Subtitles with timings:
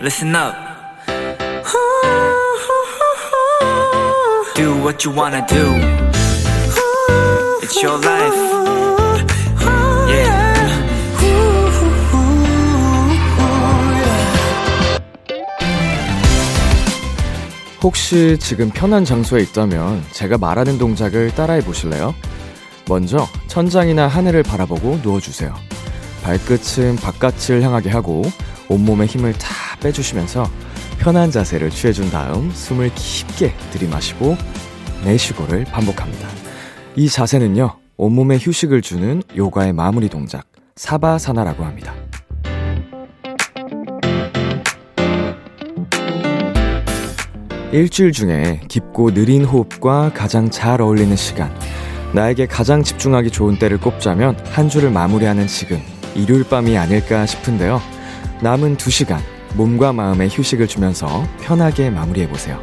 [0.00, 0.54] listen up.
[4.54, 5.74] Do what you wanna do.
[7.62, 8.34] It's your life.
[10.08, 10.50] Yeah.
[17.82, 22.14] 혹시 지금 편한 장소에 있다면 제가 말하는 동작을 따라해 보실래요?
[22.88, 25.54] 먼저 천장이나 하늘을 바라보고 누워주세요.
[26.22, 28.22] 발끝은 바깥을 향하게 하고
[28.68, 30.48] 온몸에 힘을 다 빼주시면서
[30.98, 34.36] 편한 자세를 취해준 다음 숨을 깊게 들이마시고
[35.04, 36.28] 내쉬고를 반복합니다.
[36.96, 41.94] 이 자세는요, 온몸에 휴식을 주는 요가의 마무리 동작, 사바사나라고 합니다.
[47.72, 51.54] 일주일 중에 깊고 느린 호흡과 가장 잘 어울리는 시간,
[52.12, 55.80] 나에게 가장 집중하기 좋은 때를 꼽자면 한 주를 마무리하는 지금,
[56.16, 57.80] 일요일 밤이 아닐까 싶은데요.
[58.42, 59.20] 남은 두 시간,
[59.56, 62.62] 몸과 마음에 휴식을 주면서 편하게 마무리해보세요.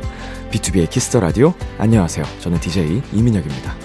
[0.51, 2.25] B2B의 키스터 라디오, 안녕하세요.
[2.39, 3.75] 저는 DJ 이민혁입니다.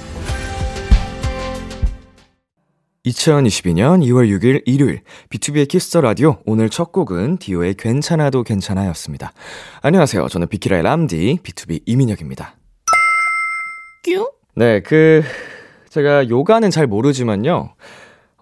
[3.05, 9.33] 2022년 2월 6일 일요일 B2B의 키스터 라디오 오늘 첫 곡은 디오의 괜찮아도 괜찮아였습니다.
[9.83, 10.29] 안녕하세요.
[10.29, 12.55] 저는 비키라의 람디 BTOB 이민혁입니다.
[14.05, 14.31] 뀨?
[14.55, 15.23] 네, 그
[15.91, 17.75] 제가 요가는 잘 모르지만요.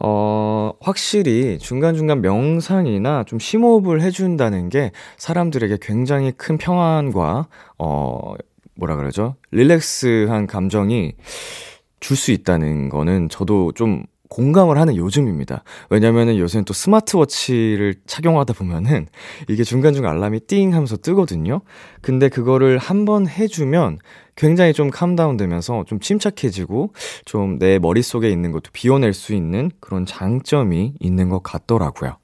[0.02, 7.48] 어, 확실히 중간중간 명상이나 좀 심호흡을 해준다는 게 사람들에게 굉장히 큰 평안과,
[7.78, 8.34] 어,
[8.74, 9.36] 뭐라 그러죠?
[9.50, 11.14] 릴렉스한 감정이
[12.00, 15.64] 줄 수 있다는 거는 저도 좀 공감을 하는 요즘입니다.
[15.90, 19.06] 왜냐면은 요새는 또 스마트워치를 착용하다 보면은
[19.48, 21.60] 이게 중간중간 알람이 띵 하면서 뜨거든요.
[22.00, 23.98] 근데 그거를 한번 해주면
[24.40, 26.94] 굉장히 좀 calm down 되면서 좀 침착해지고
[27.26, 32.16] 좀 내 머릿속에 있는 것도 비워낼 수 있는 그런 장점이 있는 것 같더라고요.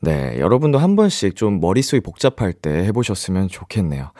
[0.00, 4.10] 네, 여러분도 한 번씩 좀 머릿속이 복잡할 때 해보셨으면 좋겠네요.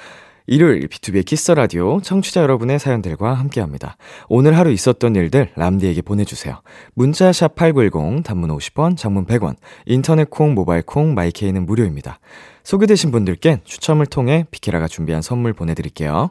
[0.47, 3.97] 일요일 B2B의 키스 더 라디오 청취자 여러분의 사연들과 함께합니다.
[4.29, 6.61] 오늘 하루 있었던 일들 람디에게 보내주세요.
[6.95, 12.21] 문자 샵 8910 단문 50원, 장문 100원, 인터넷 콩, 모바일 콩, 마이케이는 무료입니다.
[12.63, 16.31] 소개되신 분들께 추첨을 통해 비키라가 준비한 선물 보내드릴게요.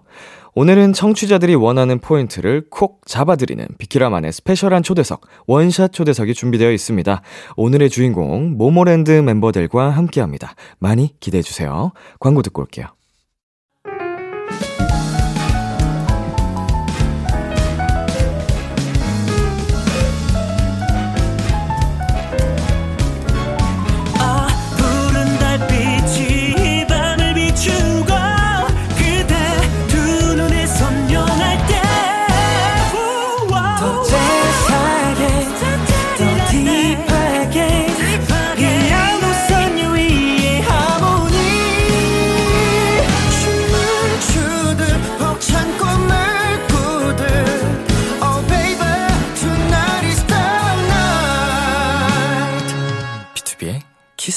[0.57, 7.21] 오늘은 청취자들이 원하는 포인트를 콕 잡아드리는 비키라만의 special한 초대석, 원샷 초대석이 준비되어 있습니다.
[7.57, 10.55] 오늘의 주인공, 모모랜드 멤버들과 함께 합니다.
[10.79, 11.91] 많이 기대해주세요.
[12.21, 12.94] 광고 듣고 올게요.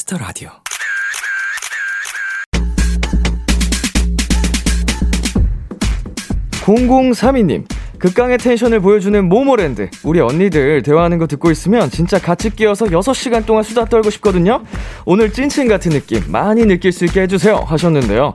[0.08, 0.48] 키스 더 라디오.
[6.64, 7.64] (0032님)
[7.98, 9.90] 극강의 텐션을 보여주는 모모랜드.
[10.04, 14.62] 우리 언니들 대화하는 거 듣고 있으면 진짜 같이 끼어서 6시간 동안 수다 떨고 싶거든요.
[15.04, 18.34] 오늘 찐친 같은 느낌 많이 느낄 수 있게 해주세요 하셨는데요.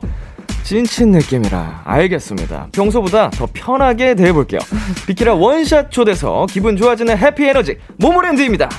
[0.63, 2.67] 찐친 느낌이라 알겠습니다.
[2.71, 4.59] 평소보다 더 편하게 대해볼게요.
[5.07, 8.69] 비키라 원샷 초대석 기분 좋아지는 happy 에너지 모모랜드입니다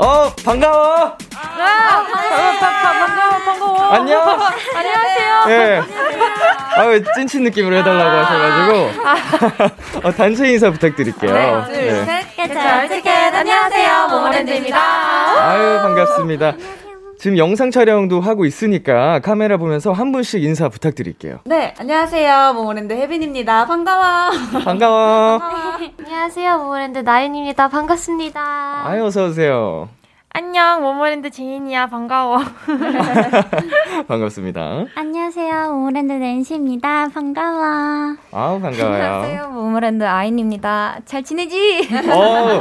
[0.00, 1.16] 어 반가워
[1.62, 2.06] 아,
[2.60, 3.92] 반가워, 반가워.
[3.92, 4.22] 안녕
[4.74, 5.44] 안녕하세요.
[5.48, 5.82] 예.
[6.76, 10.00] 아유, 찐친 느낌으로 해달라고 하셔가지고.
[10.08, 11.30] 어, 단체 인사 부탁드릴게요.
[11.34, 12.04] 하나, 둘, 예.
[12.04, 13.34] 셋, 개쩔 티켓.
[13.34, 14.78] 안녕하세요, 모모랜드입니다.
[14.78, 16.52] 아유, 반갑습니다.
[17.20, 21.40] 지금 영상 촬영도 하고 있으니까 카메라 보면서 한 분씩 인사 부탁드릴게요.
[21.44, 23.66] 네, 안녕하세요, 모모랜드 혜빈입니다.
[23.66, 24.30] 반가워.
[24.64, 25.38] 반가워.
[25.98, 27.68] 안녕하세요, 모모랜드 나윤입니다.
[27.68, 28.40] 반갑습니다.
[28.86, 29.90] 아유, 어서오세요.
[30.32, 31.88] 안녕, 모모랜드 제인이야.
[31.88, 32.38] 반가워.
[34.06, 34.84] 반갑습니다.
[34.94, 35.72] 안녕하세요.
[35.72, 37.08] 모모랜드 낸시입니다.
[37.12, 38.14] 반가워.
[38.32, 39.48] 아우, 반가워요.
[39.50, 41.00] 모모랜드 아인입니다.
[41.04, 41.88] 잘 지내지?
[42.12, 42.60] 어,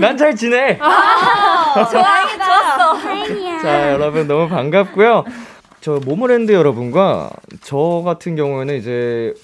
[0.00, 0.78] 난 잘 지내.
[0.78, 2.75] 좋아, 좋았어.
[3.62, 5.24] 자, 여러분 너무 반갑고요.
[5.80, 7.30] 저 모모랜드 여러분과
[7.62, 9.34] 저 같은 경우에는 이제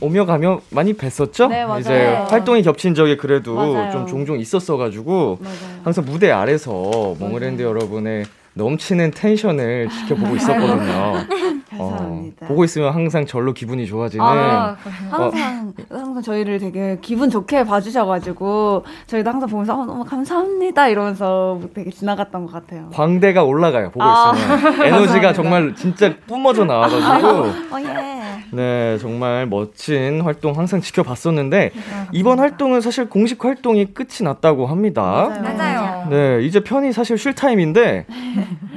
[0.00, 1.48] 오며 가며 많이 뵀었죠?
[1.48, 1.78] 네, 맞아요.
[1.80, 3.92] 이제 활동이 겹친 적이 그래도 맞아요.
[3.92, 5.56] 좀 종종 있었어가지고 맞아요.
[5.84, 6.72] 항상 무대 아래서
[7.18, 8.24] 모모랜드 여러분의
[8.54, 11.24] 넘치는 텐션을 지켜보고 있었거든요.
[11.70, 12.46] 감사합니다.
[12.46, 14.76] 어, 보고 있으면 항상 절로 기분이 좋아지는 아,
[15.10, 21.90] 항상 항상 저희를 되게 기분 좋게 봐주셔가지고 저희도 항상 보면서 어, 너무 감사합니다 이러면서 되게
[21.90, 22.90] 지나갔던 것 같아요.
[22.92, 23.90] 광대가 올라가요.
[23.90, 27.28] 보고 아, 있으면 에너지가 정말 진짜 뿜어져 나와가지고
[27.74, 28.13] 어 예.
[28.54, 31.72] 네 정말 멋진 활동 항상 지켜봤었는데
[32.12, 35.28] 이번 활동은 사실 공식 활동이 끝이 났다고 합니다.
[35.42, 36.06] 맞아요.
[36.10, 38.06] 네 이제 편히 사실 쉴 타임인데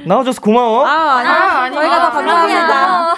[0.06, 0.84] 나와줘서 고마워.
[0.86, 3.14] 아, 아니, 저희가 더 감사합니다.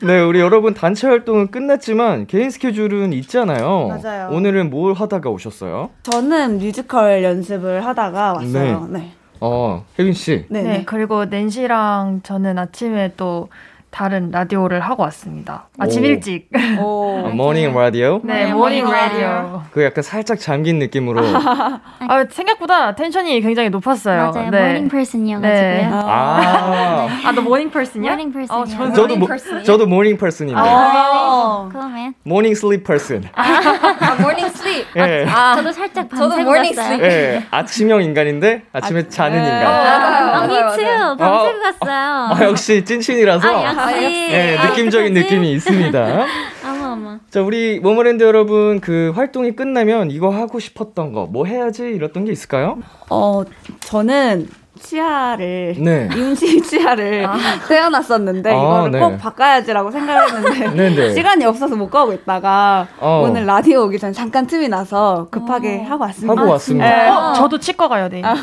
[0.02, 3.88] 네 우리 여러분 단체 활동은 끝났지만 개인 스케줄은 있잖아요.
[4.02, 4.28] 맞아요.
[4.32, 5.90] 오늘은 뭘 하다가 오셨어요?
[6.02, 8.88] 저는 뮤지컬 연습을 하다가 왔어요.
[8.90, 9.12] 네.
[9.40, 10.44] 어 혜빈 씨.
[10.48, 10.62] 네.
[10.62, 10.82] 네, 네.
[10.84, 13.48] 그리고 낸시랑 저는 아침에 또
[13.90, 15.68] 다른 라디오를 하고 왔습니다.
[15.78, 16.06] 아침 오.
[16.06, 16.48] 일찍.
[16.80, 17.24] 오.
[17.26, 18.20] 어, morning 라디오.
[18.22, 19.62] 네, 네, morning morning 라디오.
[19.72, 21.20] 그 약간 살짝 잠긴 느낌으로.
[22.08, 24.32] 아, 생각보다 텐션이 굉장히 높았어요.
[24.32, 24.50] 맞아요.
[24.50, 24.68] 네.
[24.68, 25.60] morning person이어가지고요.
[25.60, 25.88] 네.
[25.92, 27.08] 아.
[27.24, 28.10] 아, 너 morning person이야?
[28.12, 28.62] morning person이요.
[28.62, 29.28] 어, 저는 저도 모,
[29.64, 30.60] 저도 morning person인데.
[30.60, 31.68] 어.
[31.72, 33.24] 그러면 morning sleep person.
[33.34, 34.86] 아, morning sleep.
[34.96, 35.26] 예.
[35.56, 36.94] 저도 살짝 저도 밤새 morning 갔어요.
[36.94, 37.04] sleep.
[37.04, 37.46] 예.
[37.50, 39.62] 아침형 인간인데 아침에 자는 인간.
[39.62, 39.90] 맞아요.
[39.90, 41.16] 아, 맞아요, 미츠 맞아요.
[41.16, 41.60] 밤새 어.
[41.60, 41.99] 갔어요.
[42.40, 44.06] 아, 역시 찐친이라서 아, 역시.
[44.32, 46.26] 예, 느낌적인 느낌이 있습니다.
[46.64, 47.18] 어머 어머.
[47.30, 52.32] 자, 우리 모모랜드 여러분 그 활동이 끝나면 이거 하고 싶었던 거, 뭐 해야지 이랬던 게
[52.32, 52.78] 있을까요?
[53.08, 53.42] 어,
[53.80, 54.48] 저는
[54.80, 56.08] 치아를 네.
[56.14, 57.26] 임시 치아를
[57.68, 58.98] 떼어놨었는데 아, 이거를 네.
[59.00, 61.14] 꼭 바꿔야지라고 생각했는데 네네.
[61.14, 63.22] 시간이 없어서 못 가고 있다가 어.
[63.24, 66.40] 오늘 라디오 오기 전에 잠깐 틈이 나서 급하게 하고 왔습니다.
[66.40, 66.88] 하고 왔습니다.
[66.88, 67.08] 네.
[67.08, 68.22] 어, 저도 치과 가야 돼.
[68.22, 68.34] 어,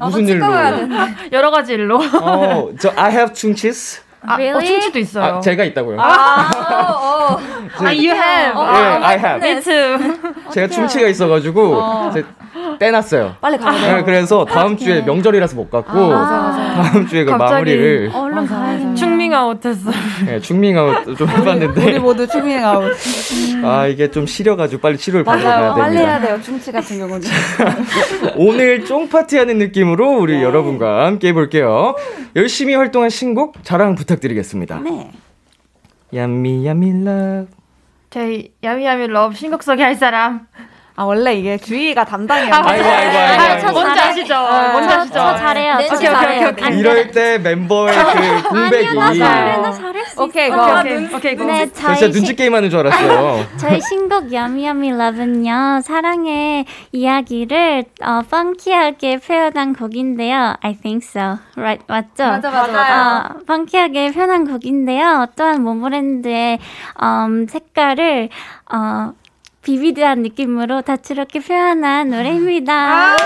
[0.06, 0.46] 무슨 일로?
[1.32, 1.98] 여러 가지 일로.
[1.98, 4.07] 어, 저 I have 충치스.
[4.26, 4.66] 아, 어, Really?
[4.66, 5.24] 충치도 있어요.
[5.36, 5.96] 아, 제가 있다고요.
[5.98, 7.38] 어, 어.
[7.78, 8.58] 제- 아, you have.
[8.58, 9.48] 예, I have.
[9.48, 9.98] Me too.
[10.50, 12.24] 제가 충치가 있어가지고 제
[12.80, 13.36] 떼놨어요.
[13.40, 14.02] 빨리 가야 네.
[14.02, 17.52] 그래서 다음 주에 명절이라서 못 갔고 다음 주에 그 갑자기.
[17.52, 18.94] 마무리를 얼른 가야겠네.
[18.94, 19.90] 충밍 아웃 했어.
[20.24, 22.92] 네, 충밍 아웃 좀 우리 해봤는데 모두 충밍 아웃.
[23.64, 25.42] 아 이게 좀 시려가지고 빨리 치료를 맞아요.
[25.42, 26.26] 가야 빨리 해야 됩니다.
[26.34, 26.42] 돼요.
[26.42, 27.20] 충치 같은 경우는.
[28.36, 31.94] 오늘 쫑 파티하는 느낌으로 우리 여러분과 함께 해볼게요.
[32.36, 34.80] 열심히 활동한 신곡 자랑 부탁 드리겠습니다.
[34.80, 35.12] 네.
[36.14, 37.48] Yummy Yummy Love
[38.10, 40.46] 저희 Yummy Yummy Love 신곡 소개할 사람.
[40.98, 42.52] 아 원래 이게 주희가 담당이에요.
[42.52, 43.60] 아이고 아이고 아이고, 아, 아이고.
[43.60, 44.00] 저 뭔지.
[44.00, 44.34] 아시죠?
[44.34, 45.14] 아, 뭔지 저, 아시죠?
[45.14, 45.76] 저 잘해요.
[45.76, 46.40] 네, 저 오케이, 잘해요.
[46.40, 46.66] 오케이, 오케이.
[46.66, 49.56] 안 이럴 때 멤버의 그 공백이 아니요, 나 잘해.
[49.58, 50.50] 나저 잘할 수 오케이.
[50.50, 50.56] go.
[50.56, 51.44] 오케이, 오케이, go.
[51.44, 53.46] 네, 진짜 저희 눈치 시, 게임 하는 줄 알았어요.
[53.58, 60.54] 저희 신곡 Yummy Yummy Love는요 사랑의 이야기를 어, 펑키하게 표현한 곡인데요.
[60.60, 61.38] I think so.
[61.56, 62.24] Right 맞죠?
[62.24, 63.36] 맞아, 맞아.
[63.36, 65.26] 어, 펑키하게 표현한 곡인데요.
[65.36, 66.58] 또한 모모랜드의
[67.00, 68.30] 음, 색깔을
[68.72, 69.12] 어,
[69.62, 73.16] 비비드한 느낌으로 다채롭게 표현한 노래입니다.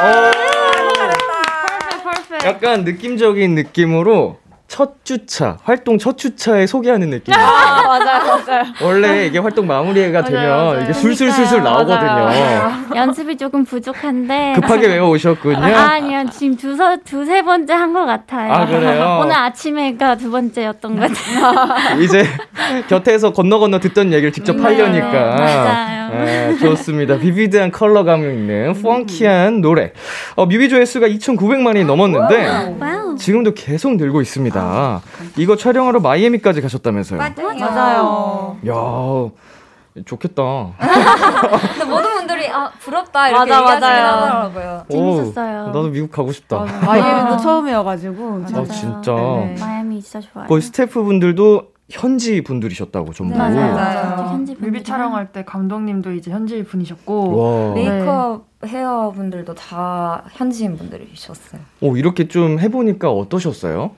[2.44, 7.44] 약간 느낌적인 느낌으로 첫 주차, 활동 첫 주차에 소개하는 느낌이에요.
[7.46, 8.64] 아 맞아요, 맞아요.
[8.82, 10.80] 원래 이게 활동 마무리가 되면 맞아요.
[10.82, 11.62] 이게 술술술술.
[11.62, 12.96] 나오거든요.
[12.96, 15.58] 연습이 조금 부족한데 급하게 외워 오셨군요.
[15.62, 18.50] 아 니요 지금 두서 두세 번째 한 것 같아요.
[18.50, 19.18] 아, 그래요?
[19.22, 22.00] 오늘 아침에가 두 번째였던 것 같아요.
[22.00, 22.24] 이제
[22.88, 25.36] 곁에서 건너 건너 듣던 얘기를 직접 네, 하려니까.
[25.36, 26.01] 맞아요.
[26.12, 27.18] 네, 좋습니다.
[27.18, 29.92] vivid한 컬러감 있는 funky한 노래.
[30.36, 33.16] 어, 뮤비 조회수가 2,900만이 넘었는데 wow.
[33.16, 35.00] 지금도 계속 늘고 있습니다.
[35.38, 37.18] 이거 촬영하러 마이애미까지 가셨다면서요.
[37.18, 38.56] 맞아요.
[38.68, 40.42] 야, 좋겠다.
[40.78, 43.66] 근데 모든 분들이 아 부럽다 이렇게 맞아요.
[43.66, 44.84] 하더라고요.
[44.90, 45.60] 재밌었어요.
[45.64, 46.64] 오, 나도 미국 가고 싶다.
[46.86, 48.44] 마이애미도 처음이어가지고.
[48.54, 49.12] 아, 진짜.
[49.12, 49.56] 네.
[49.60, 50.46] 마이애미 진짜 좋아요.
[50.46, 53.36] 거의 스태프분들도 현지 분들이셨다고 전부.
[53.36, 53.74] 맞아요.
[53.74, 54.16] 맞아요.
[54.16, 54.28] 맞아요.
[54.32, 54.82] 현지 뮤비.
[54.82, 57.36] 촬영할 때 감독님도 이제 현지 분이셨고.
[57.36, 57.74] 와.
[57.74, 61.60] 메이크업 헤어 분들도 다 현지인 분들이셨어요.
[61.80, 63.90] 오, 이렇게 좀 해보니까 어떠셨어요?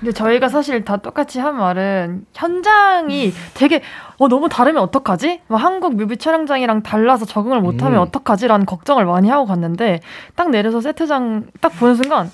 [0.00, 3.80] 근데 저희가 사실 다 똑같이 한 말은 현장이 되게
[4.18, 5.42] 어 너무 다르면 어떡하지?
[5.46, 8.02] 뭐 한국 뮤비 촬영장이랑 달라서 적응을 못하면 음.
[8.02, 10.00] 어떡하지라는 걱정을 많이 하고 갔는데
[10.34, 12.30] 딱 내려서 세트장 딱 보는 순간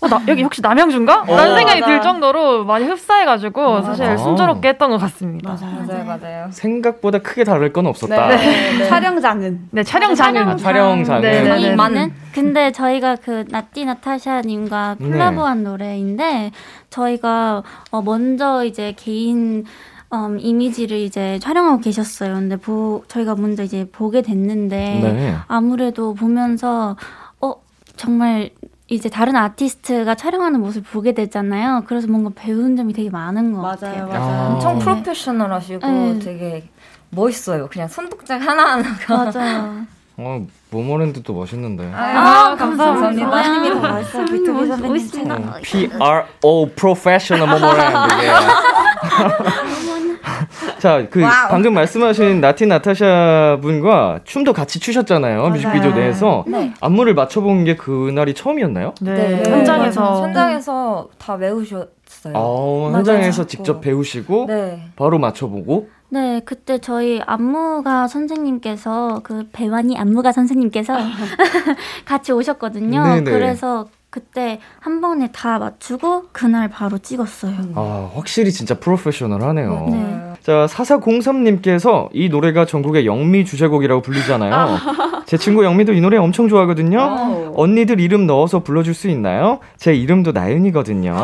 [0.00, 1.24] 어, 나, 여기 혹시 남양주인가?
[1.26, 1.56] 라는 어.
[1.56, 1.92] 생각이 맞아.
[1.92, 4.22] 들 정도로 많이 흡사해가지고 사실 맞아.
[4.22, 5.50] 순조롭게 했던 것 같습니다.
[5.60, 5.86] 맞아요.
[5.86, 6.48] 맞아요, 맞아요.
[6.50, 8.28] 생각보다 크게 다를 건 없었다.
[8.28, 8.88] 네.
[8.88, 9.68] 촬영장은.
[9.70, 11.20] 네, 촬영장은 아, 촬영장은.
[11.20, 11.74] 네, 네, 네.
[11.74, 15.08] 많은 근데 저희가 그 나띠 나타샤님과 네.
[15.08, 16.52] 콜라보한 노래인데
[16.88, 19.64] 저희가 어 먼저 이제 개인
[20.12, 22.34] 음, 이미지를 이제 촬영하고 계셨어요.
[22.34, 25.34] 근데 보, 저희가 먼저 이제 보게 됐는데 네.
[25.46, 26.96] 아무래도 보면서
[27.40, 27.54] 어
[27.96, 28.50] 정말
[28.90, 31.84] 이제 다른 아티스트가 촬영하는 모습을 보게 되잖아요.
[31.86, 34.06] 그래서 뭔가 배운 점이 되게 많은 것 같아요.
[34.08, 34.42] 맞아요, 맞아요.
[34.42, 34.48] 아.
[34.54, 36.18] 엄청 프로페셔널하시고 네.
[36.18, 36.68] 되게
[37.10, 37.68] 멋있어요.
[37.68, 39.30] 그냥 손동작 하나하나가.
[39.32, 39.86] 맞아요.
[40.16, 41.90] 어, 모모랜드도 멋있는데.
[41.94, 43.30] 아, 감사합니다.
[43.30, 43.74] 감사합니다.
[43.80, 44.88] 더 맛있어, 비투비 선배님.
[44.88, 45.34] 멋있습니다.
[45.36, 47.96] 어, P-R-O, Professional 모모랜드.
[50.40, 50.78] 예.
[50.80, 55.48] 자, 그 방금 말씀하신 나티 나타샤 분과 춤도 같이 추셨잖아요.
[55.50, 56.72] 뮤직비디오 내에서 네.
[56.80, 58.94] 안무를 맞춰본 게 그날이 처음이었나요?
[59.00, 59.50] 네, 네.
[59.50, 62.34] 현장에서 현장에서 다 외우셨어요.
[62.34, 62.98] 어, 맞아요.
[62.98, 63.48] 현장에서 맞고.
[63.48, 64.82] 직접 배우시고 네.
[64.96, 70.96] 바로 맞춰보고 네, 그때 저희 안무가 선생님께서 그 배완이 안무가 선생님께서
[72.04, 73.02] 같이 오셨거든요.
[73.04, 73.30] 네네.
[73.30, 77.54] 그래서 그때 한 번에 다 맞추고 그날 바로 찍었어요.
[77.76, 79.86] 아, 확실히 진짜 프로페셔널하네요.
[79.90, 80.32] 네.
[80.42, 84.78] 자, 4403님께서 이 노래가 전국의 영미 주제곡이라고 불리잖아요.
[85.26, 87.52] 제 친구 영미도 이 노래 엄청 좋아하거든요.
[87.54, 89.60] 언니들 이름 넣어서 불러줄 수 있나요?
[89.76, 91.14] 제 이름도 나윤이거든요.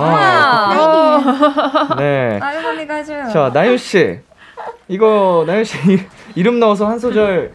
[1.98, 2.38] 네.
[2.40, 3.28] 아유머니가 해줘요.
[3.32, 4.20] 자, 나윤씨.
[4.88, 5.76] 이거, 나윤씨
[6.36, 7.52] 이름 넣어서 한 소절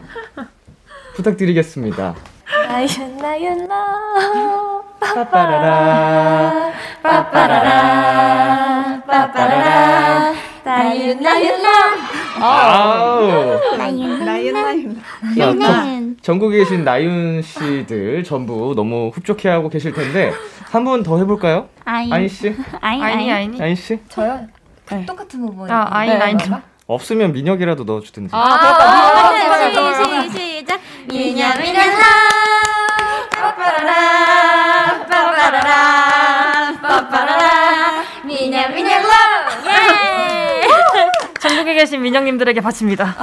[1.14, 2.14] 부탁드리겠습니다.
[2.68, 6.72] 나윤 나윤 나 빠빠라라.
[7.02, 10.32] 빠빠라라 빠빠라라
[10.64, 11.68] 나윤 나윤 나
[12.40, 13.58] 아우.
[13.76, 15.02] 나윤 나윤,
[15.58, 16.16] 나윤.
[16.22, 20.32] 전국에 계신 나윤 씨들 전부 너무 흡족해하고 계실 텐데
[20.70, 21.68] 한 분 더 해볼까요?
[21.84, 23.60] 아인 아인 씨, 아인 아이니 아인 아이니.
[23.62, 24.46] 아인 씨 저요?
[24.90, 25.04] 네.
[25.04, 25.70] 똑같은 부분.
[25.70, 26.56] 아, 아인 아인 좀.
[26.86, 28.30] 없으면 민혁이라도 넣어주든지.
[28.34, 29.30] 아,
[29.68, 31.80] 시, 시, 시작 미녀 미녀
[41.72, 43.16] 전국에 계신 민영님들에게 바칩니다.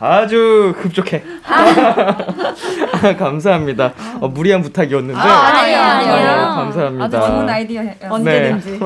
[0.00, 1.22] 아주 흡족해.
[3.18, 3.92] 감사합니다.
[4.20, 5.18] 어, 무리한 부탁이었는데.
[5.18, 6.30] 아니에요, 아니에요.
[6.30, 7.04] 어, 감사합니다.
[7.04, 7.94] 아주 좋은 아이디어예요.
[8.10, 8.80] 언제든지.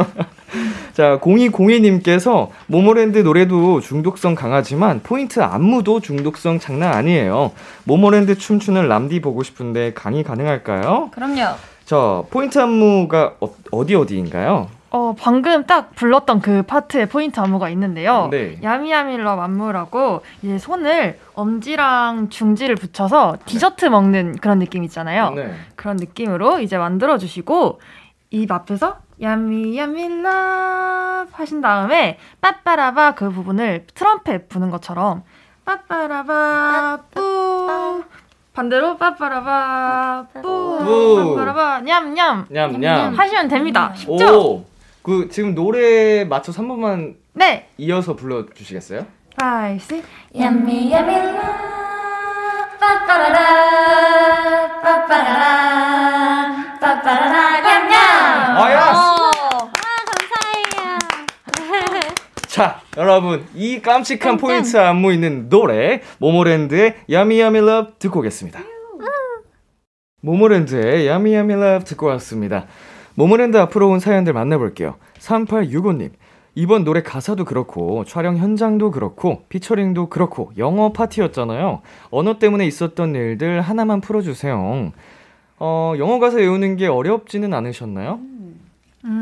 [0.92, 7.52] 자, 0202님께서 모모랜드 노래도 중독성 강하지만 포인트 안무도 중독성 장난 아니에요.
[7.84, 11.10] 모모랜드 춤추는 람디 보고 싶은데 강의 가능할까요?
[11.12, 11.56] 그럼요.
[11.88, 14.68] 자, 포인트 안무가 어, 어디 어디인가요?
[14.90, 18.28] 어, 방금 딱 불렀던 그 파트에 포인트 안무가 있는데요.
[18.30, 18.58] 네.
[18.62, 25.30] Yummy Yummy Love 안무라고 이제 손을 엄지랑 중지를 붙여서 디저트 먹는 그런 느낌 있잖아요.
[25.30, 25.54] 네.
[25.76, 27.80] 그런 느낌으로 이제 만들어 주시고
[28.32, 30.28] 입 앞에서 야미야밀러
[31.32, 35.22] 하신 다음에 빠빠라바 그 부분을 트럼펫 부는 것처럼
[35.64, 38.04] 빠빠라바 뿌
[38.58, 41.36] 반대로 빠빠라바 뿌 뿌.
[41.36, 43.14] 빠빠라바 냠냠 냠냠.
[43.16, 43.92] 하시면 됩니다.
[43.94, 44.40] 쉽죠?
[44.40, 44.64] 오!
[45.00, 47.68] 그 지금 노래 맞춰서 한 번만 네.
[47.78, 49.06] 이어서 불러 주시겠어요?
[49.40, 50.04] 5, 6.
[50.40, 53.38] 야미 야미 라 빠빠라라
[54.82, 58.80] 빠빠라라 빠빠라라 냠냠 아, 야!
[58.82, 59.30] 아
[60.10, 60.98] 감사해요
[62.48, 64.40] 자, 여러분, 이 깜찍한 깜짝.
[64.46, 68.58] 포인트 안무 있는 노래, 모모랜드의 Yummy Yummy Love 듣고 오겠습니다.
[70.20, 72.66] 모모랜드의 Yummy Yummy Love 듣고 왔습니다.
[73.14, 74.96] 모모랜드 앞으로 온 사연들 만나볼게요.
[75.20, 76.10] 3865님.
[76.56, 81.82] 이번 노래 가사도 그렇고, 촬영 현장도 그렇고, 피처링도 그렇고, 영어 파티였잖아요.
[82.10, 84.90] 언어 때문에 있었던 일들 하나만 풀어주세요.
[85.60, 88.18] 어, 영어 가사 외우는 게 어렵지는 않으셨나요?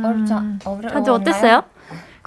[0.02, 1.62] 어렵지 않- 어려- 다들 어땠어요?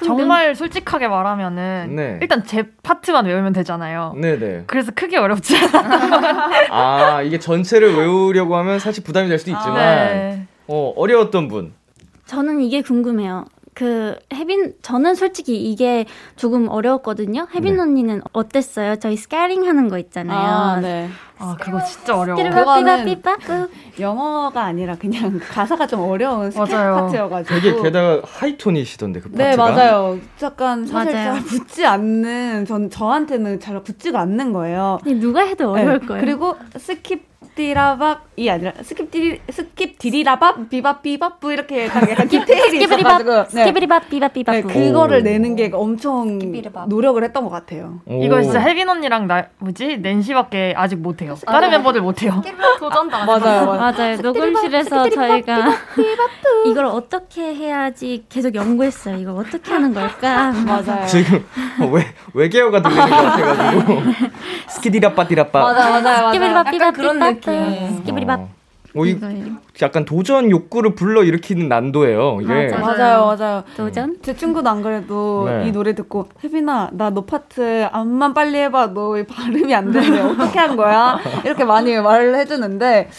[0.06, 2.20] 정말 솔직하게 말하면은 네.
[2.22, 4.13] 일단 제 파트만 외우면 되잖아요.
[4.18, 4.63] 네네.
[4.68, 6.50] 그래서 크게 어렵지 않아요.
[6.70, 10.46] 아, 이게 전체를 외우려고 하면 사실 부담이 될 수도 있지만, 네.
[10.68, 11.74] 어, 어려웠던 분.
[12.25, 13.46] 저는 이게 궁금해요.
[13.80, 16.04] 그 혜빈 저는 솔직히 이게
[16.36, 17.48] 조금 어려웠거든요.
[17.56, 17.82] 혜빈 네.
[17.82, 18.98] 언니는 어땠어요?
[18.98, 20.38] 저희 scatting 하는 거 있잖아요.
[20.38, 21.08] 아, 네.
[21.38, 22.38] 아 그거 진짜 어려워.
[22.38, 23.68] 그거는- 삐빠삐빠삐빠
[24.02, 26.52] 영어가 아니라 그냥 가사가 좀 어려운.
[26.52, 27.56] 파트여가지고.
[27.62, 29.72] 되게 게다가 high tone이시던데 그 네, 파트가.
[29.72, 30.20] 맞아요.
[30.44, 31.32] 약간 사실 맞아요.
[31.36, 35.00] 잘 붙지 않는, 전, 저한테는 잘 붙지가 않는 거예요.
[35.22, 36.20] 누가 해도 어려울 네, 거예요.
[36.26, 37.29] 그리고 스킵
[37.60, 43.63] 디라밥이 아니라 스킵디 스킵디리라밥 비밥 비밥부 이렇게 딱 약간 디테일이 있어가지고 네.
[43.66, 44.68] 스키비리밥 비밥 비밥 네, 오.
[44.68, 46.39] 그거를 내는 게 엄청.
[46.88, 48.00] 노력을 했던 것 같아요.
[48.06, 48.24] 오.
[48.24, 51.36] 이거 진짜 혜빈 언니랑 나 뭐지 낸시밖에 아직 못해요.
[51.46, 52.42] 다른 멤버들 못해요.
[52.80, 53.92] 도전도 안 맞아요, 맞아요.
[53.92, 54.18] 맞아요.
[54.22, 55.74] 녹음실에서 저희가
[56.66, 59.18] 이걸 어떻게 해야지 계속 연구했어요.
[59.18, 60.51] 이걸 어떻게 하는 걸까?
[60.63, 61.06] 맞아요.
[61.08, 61.44] 지금
[61.92, 64.01] 외 외계어가 들리는 것 같아가지고
[64.70, 65.60] 스키디라빠 디라빠.
[65.60, 66.28] 맞아 맞아 맞아.
[66.32, 67.25] 스키비리밥 약간 비밥 그런 비
[67.58, 67.96] 밥 느낌.
[67.98, 68.50] 스키비리밥 어.
[68.98, 69.15] 어, 이.
[69.84, 72.39] 약간 도전 욕구를 불러 일으키는 난도예요.
[72.41, 72.70] 이게.
[72.70, 72.82] 맞아요.
[72.82, 73.63] 맞아요, 맞아요.
[73.77, 74.18] 도전?
[74.24, 75.68] 제 친구도 안 그래도 네.
[75.68, 80.58] 이 노래 듣고 혜빈아 나 너 파트 암만 빨리 해봐 너 발음이 안 되는데 어떻게
[80.58, 83.10] 한 거야 이렇게 많이 말을 해주는데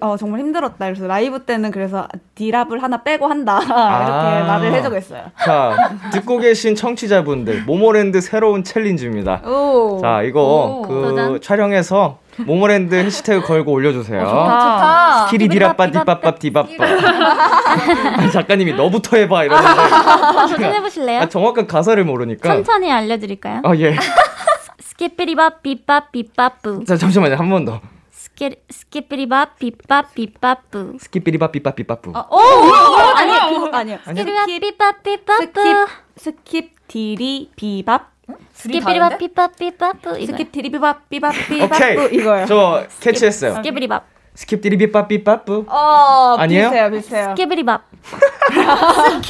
[0.00, 4.44] 어, 정말 힘들었다 그래서 라이브 때는 그래서 디랍을 하나 빼고 한다 이렇게 아.
[4.46, 5.24] 말을 해주고 있어요.
[5.44, 5.76] 자,
[6.10, 9.42] 듣고 계신 청취자분들, 모모랜드 새로운 챌린지입니다.
[9.46, 9.98] 오.
[10.00, 11.40] 자, 이거 오, 그 도전.
[11.42, 14.20] 촬영해서 모모랜드 해시태그 걸고 올려주세요.
[14.24, 15.26] 좋다.
[15.26, 16.68] 스키리 디라빠 디빠빠 디바빠.
[18.18, 19.82] 아니, 작가님이 너부터 해봐 이러는데
[20.48, 21.20] 도전해보실래요?
[21.22, 22.48] 아, 정확한 가사를 모르니까.
[22.48, 23.62] 천천히 알려드릴까요?
[23.64, 23.96] 아 예.
[24.80, 27.80] 스키피리밥 삐밥 삐빠뿌 자 잠시만요 한 번 더.
[28.10, 32.12] 스키 스키피리밥 삐밥 삐빠뿌 스키삐리바 삐빠삐빠뿌.
[32.14, 32.36] 아, 오,
[33.16, 33.98] 아니야 그거 아니야.
[34.04, 35.86] 스키피리밥 삐밥 삐빠뿌 스킵
[36.18, 38.10] 스킵 디리 비밥
[38.52, 42.18] 스키피리밥 삐밥 스킵 비밥 비밥 비밥 오케이.
[42.18, 42.46] 이거요.
[42.46, 43.54] 저 캐치했어요.
[43.56, 44.04] 스키피리밥
[44.34, 45.64] 스킵디리 삐빠삐빠뿌.
[45.68, 46.70] 어 아니에요?
[46.70, 47.28] 비슷해요 비슷해요.
[47.30, 47.82] 스키피리밥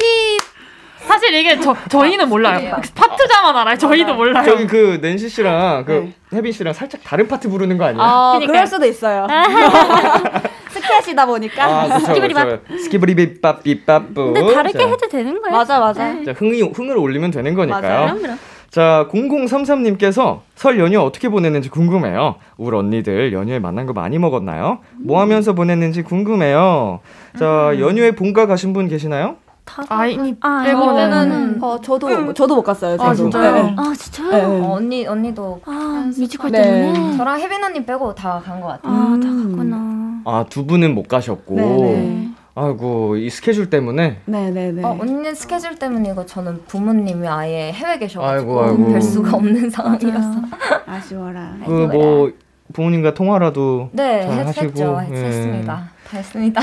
[1.07, 2.75] 사실 이게 저 저희는 몰라요.
[2.93, 3.77] 파트자만 알아요.
[3.77, 4.43] 저희도 몰라요.
[4.45, 6.13] 저기 그 낸시 씨랑 그 네.
[6.37, 8.01] 혜빈 씨랑 살짝 다른 파트 부르는 거 아니에요?
[8.03, 8.47] 아 그러니까요.
[8.53, 9.25] 그럴 수도 있어요.
[10.69, 11.63] 스케치다 보니까.
[11.65, 12.47] 아, 그쵸, 스키비리밥.
[12.67, 12.77] 그쵸.
[12.83, 14.33] 스키브리비빠삐빠뿌.
[14.33, 15.57] 근데 다르게 자, 해도 되는 거예요?
[15.57, 16.23] 맞아 맞아.
[16.23, 17.81] 자, 흥이, 흥을 올리면 되는 거니까요.
[17.81, 18.05] 맞아요.
[18.05, 18.39] 그럼 그럼
[18.69, 22.35] 자, 0033님께서 설 연휴 어떻게 보냈는지 궁금해요.
[22.57, 24.79] 우리 언니들 연휴에 만난 거 많이 먹었나요?
[24.97, 26.99] 뭐 하면서 보냈는지 궁금해요.
[27.37, 29.37] 자, 연휴에 본가 가신 분 계시나요?
[29.65, 32.97] 다 아이니 아, 빼고는 어 저도 저도 못 갔어요.
[32.97, 33.03] 저도.
[33.09, 33.53] 아, 진짜요?
[33.53, 33.75] 네.
[33.77, 34.31] 아 진짜요?
[34.31, 34.43] 네.
[34.65, 36.63] 어, 언니 언니도 아 뮤지컬 네.
[36.63, 38.91] 때문에 저랑 혜빈 언니 빼고 다 간 것 같아요.
[38.91, 39.49] 아다 음.
[39.51, 41.55] 갔구나 아, 두 분은 못 가셨고.
[41.55, 42.29] 네네.
[42.59, 44.19] 아이고, 이 스케줄 때문에.
[44.25, 44.83] 네네네.
[44.83, 48.91] 어, 언니는 스케줄 때문이고 저는 부모님이 아예 해외 계셔가지고 아이고, 아이고.
[48.91, 50.17] 뵐 수가 없는 상황이었어.
[50.17, 50.41] 맞아요.
[50.85, 51.55] 아쉬워라.
[51.65, 52.31] 그 뭐,
[52.73, 53.89] 부모님과 통화라도.
[53.93, 55.01] 네, 잘 했, 하시고, 했죠.
[55.11, 55.15] 예.
[55.15, 55.89] 했습니다.
[56.07, 56.61] 다 했습니다.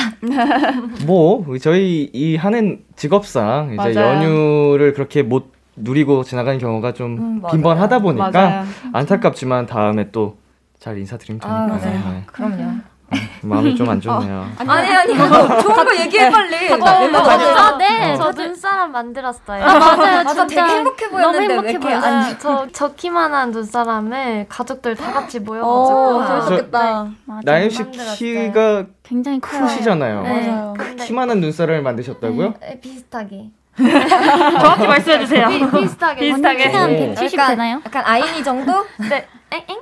[1.06, 4.14] 뭐, 저희 이 하는 직업상 이제 맞아요.
[4.16, 7.42] 연휴를 그렇게 못 누리고 지나가는 경우가 좀 음.
[7.50, 8.64] 빈번하다 보니까 맞아요.
[8.92, 10.36] 안타깝지만 다음에 또
[10.78, 12.12] 잘 인사드리면 아, 되니까 맞아요.
[12.14, 12.22] 네.
[12.26, 12.78] 그럼요.
[13.42, 14.46] 마음이 좀 안 좋네요.
[14.58, 15.30] 아니 아니 좋은
[15.84, 16.72] 거 얘기해 빨리.
[16.72, 18.16] 어, 아, 네.
[18.16, 19.62] 저 눈사람 만들었어요.
[19.64, 20.24] 아, 맞아요.
[20.24, 21.98] 맞아, 진짜 되게 행복해 너무 보였는데 왜 행복해 보여요.
[22.02, 26.44] 안 네, 저, 저 키만한 눈사람을 가족들 다 같이 오, 모여가지고.
[26.48, 27.06] 재밌겠다.
[27.26, 27.40] 맞아요.
[27.44, 27.84] 나임 씨.
[28.16, 29.38] 키가 굉장히.
[29.40, 30.22] 크시잖아요.
[30.22, 30.48] 네.
[30.48, 30.74] 맞아요.
[30.76, 32.54] 근데 키만한 눈살을 만드셨다고요?
[32.60, 33.50] 네, 비슷하게.
[33.76, 35.48] 정확히 말씀해 주세요.
[35.48, 36.20] 비, 비슷하게.
[36.20, 36.70] 비슷하게.
[36.70, 37.14] 키는 오.
[37.14, 37.82] 170 약간, 되나요?
[37.84, 38.84] 약간 아이니 정도?
[39.08, 39.26] 네.
[39.52, 39.76] 엥?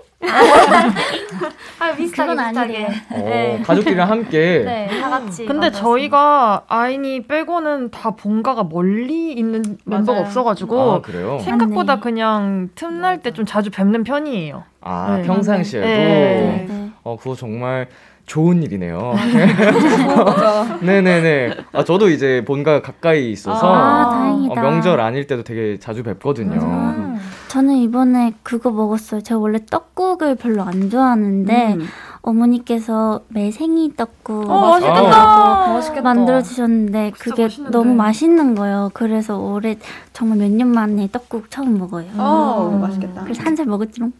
[1.78, 2.58] 아, 비슷하게, 그건 비슷하게.
[2.76, 2.86] 아니래요.
[3.10, 3.62] 어, 네.
[3.64, 4.62] 가족들이랑 함께.
[4.64, 5.44] 네, 다 같이.
[5.44, 5.82] 근데 만들었어요.
[5.82, 10.26] 저희가 아이니 빼고는 다 본가가 멀리 있는 멤버가 맞아요.
[10.26, 11.38] 없어가지고 아, 그래요?
[11.40, 12.00] 생각보다 맞네.
[12.02, 14.62] 그냥 틈날 때 좀 자주 뵙는 편이에요.
[14.80, 15.26] 아, 네.
[15.26, 15.84] 평상시에도.
[15.86, 16.66] 네.
[16.68, 16.90] 네.
[17.02, 17.88] 어, 그거 정말
[18.26, 19.14] 좋은 일이네요.
[19.14, 20.78] 맞아.
[20.82, 21.54] 네네네.
[21.72, 23.66] 아, 저도 이제 본가 가까이 있어서.
[23.72, 24.62] 아, 어, 다행이다.
[24.62, 26.60] 명절 아닐 때도 되게 자주 뵙거든요.
[26.60, 27.18] 음.
[27.48, 29.20] 저는 이번에 그거 먹었어요.
[29.20, 31.86] 제가 원래 떡국을 별로 안 좋아하는데 음.
[32.22, 35.68] 어머니께서 매생이 떡국 어, 맛있겠다.
[35.68, 36.02] 멋있겠다.
[36.02, 37.70] 만들어 주셨는데 그게 맛있는데.
[37.78, 38.90] 너무 맛있는 거예요.
[38.94, 39.76] 그래서 올해
[40.12, 42.06] 정말 몇 년 만에 떡국 처음 먹어요.
[42.16, 43.22] 어 맛있겠다.
[43.22, 44.12] 그래서 한 살 먹었지롱.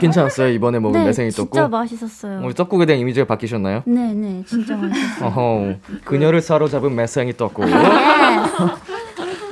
[0.00, 0.48] 괜찮았어요?
[0.48, 1.52] 이번에 먹은 네, 매생이 떡국?
[1.54, 2.42] 진짜 맛있었어요.
[2.44, 3.82] 우리 떡국에 대한 이미지가 바뀌셨나요?
[3.86, 5.28] 네, 네, 진짜 맛있었어요.
[5.28, 7.66] 어허, 그녀를 사로잡은 매생이 떡국.
[7.66, 7.72] 네.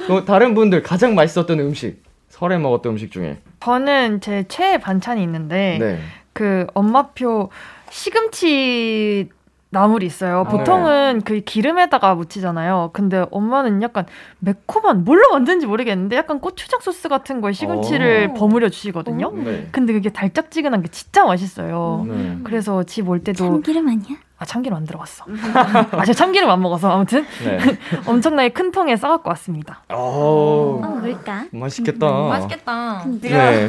[0.06, 3.38] 그 다른 분들 가장 맛있었던 음식, 설에 먹었던 음식 중에.
[3.60, 6.00] 저는 제 최애 반찬이 있는데 네.
[6.32, 7.50] 그 엄마표
[7.90, 9.28] 시금치
[9.70, 10.40] 나물이 있어요.
[10.40, 12.90] 아, 보통은 그 기름에다가 무치잖아요.
[12.94, 14.06] 근데 엄마는 약간
[14.38, 18.34] 매콤한 뭘로 만드는지 모르겠는데 약간 고추장 소스 같은 거에 시금치를 오.
[18.34, 19.30] 버무려 주시거든요.
[19.32, 19.68] 네.
[19.70, 22.06] 근데 그게 달짝지근한 게 진짜 맛있어요.
[22.08, 22.38] 네.
[22.44, 24.16] 그래서 집 올 때도 참기름 아니야?
[24.40, 25.24] 아 참기름 안 들어갔어.
[25.90, 27.58] 아 제가 참기름 안 먹어서 아무튼 네.
[28.06, 29.82] 엄청나게 큰 통에 싸갖고 왔습니다.
[29.88, 31.44] 어, 어, 뭘까?
[31.50, 32.06] 맛있겠다.
[32.28, 33.04] 맛있겠다.
[33.20, 33.68] 네.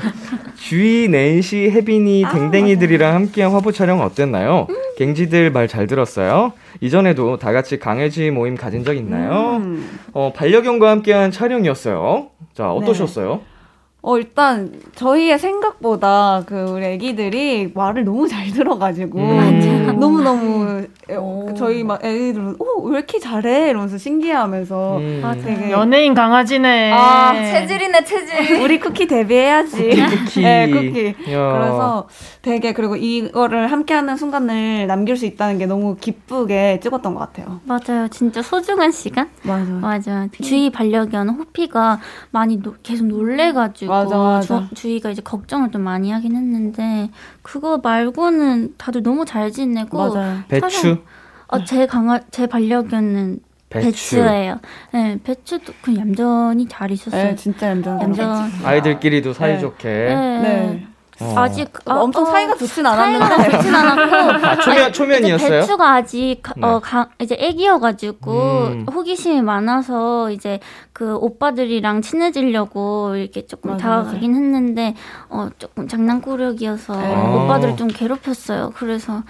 [0.55, 4.67] 주희, 낸시, 혜빈이, 댕댕이들이랑 함께한 화보 촬영 어땠나요?
[4.97, 6.53] 갱지들 말 잘 들었어요?
[6.82, 9.58] 이전에도 다 같이 강해지 모임 가진 적 있나요?
[9.58, 9.99] 음.
[10.13, 12.27] 어, 반려견과 함께한 촬영이었어요.
[12.55, 13.41] 자, 어떠셨어요?
[14.01, 19.99] 어 일단 저희의 생각보다 그 우리 애기들이 말을 너무 잘 들어가지고 음.
[19.99, 21.54] 너무 너무 오.
[21.58, 25.22] 저희 막 애기들은 어왜 이렇게 잘해 이러면서 신기해하면서 음.
[25.24, 26.91] 아 되게 연예인 강아지네.
[26.93, 28.62] 아, 체질이네 체질.
[28.62, 29.89] 우리 쿠키 데뷔해야지.
[29.89, 30.41] 쿠키.
[30.41, 31.08] 네, 쿠키.
[31.34, 31.52] 야.
[31.54, 32.08] 그래서
[32.41, 37.60] 되게 그리고 이거를 함께하는 순간을 남길 수 있다는 게 너무 기쁘게 찍었던 것 같아요.
[37.65, 38.08] 맞아요.
[38.10, 39.30] 진짜 소중한 시간?
[39.43, 39.72] 맞아.
[39.72, 40.28] 맞아.
[40.41, 42.00] 주희 반려견 호피가
[42.32, 44.67] 많이 노- 계속 놀래가지고 맞아, 맞아.
[44.69, 47.10] 주, 주희가 이제 걱정을 좀 많이 하긴 했는데
[47.41, 50.39] 그거 말고는 다들 너무 잘 지내고 맞아요.
[50.48, 50.98] 배추.
[51.51, 53.85] 어, 제 강아 제 반려견은 배추.
[53.88, 54.59] 배추 예요.
[54.93, 57.23] 네, 배추도 그 얌전히 잘 있었어요.
[57.23, 58.01] 네, 진짜 얌전.
[58.01, 58.51] 얌전.
[58.63, 59.88] 아이들끼리도 사이좋게.
[59.88, 60.15] 네.
[60.41, 60.85] 네.
[61.21, 61.33] 어.
[61.38, 63.51] 아직 아, 엄청 어, 사이가 좋진 사이가 않았는데.
[63.57, 64.15] 좋진 않았고
[64.47, 65.49] 아, 초면, 아니, 초면이었어요?
[65.49, 66.65] 배추가 아직 가- 네.
[66.65, 68.85] 어, 가, 이제 애기여가지고 음.
[68.91, 70.62] 호기심이 많아서 이제
[70.93, 74.95] 그 오빠들이랑 친해지려고 이렇게 조금 맞아, 다가가긴 했는데
[75.27, 77.43] 어 조금 장난꾸러기여서 아.
[77.43, 78.71] 오빠들을 좀 괴롭혔어요.
[78.75, 79.21] 그래서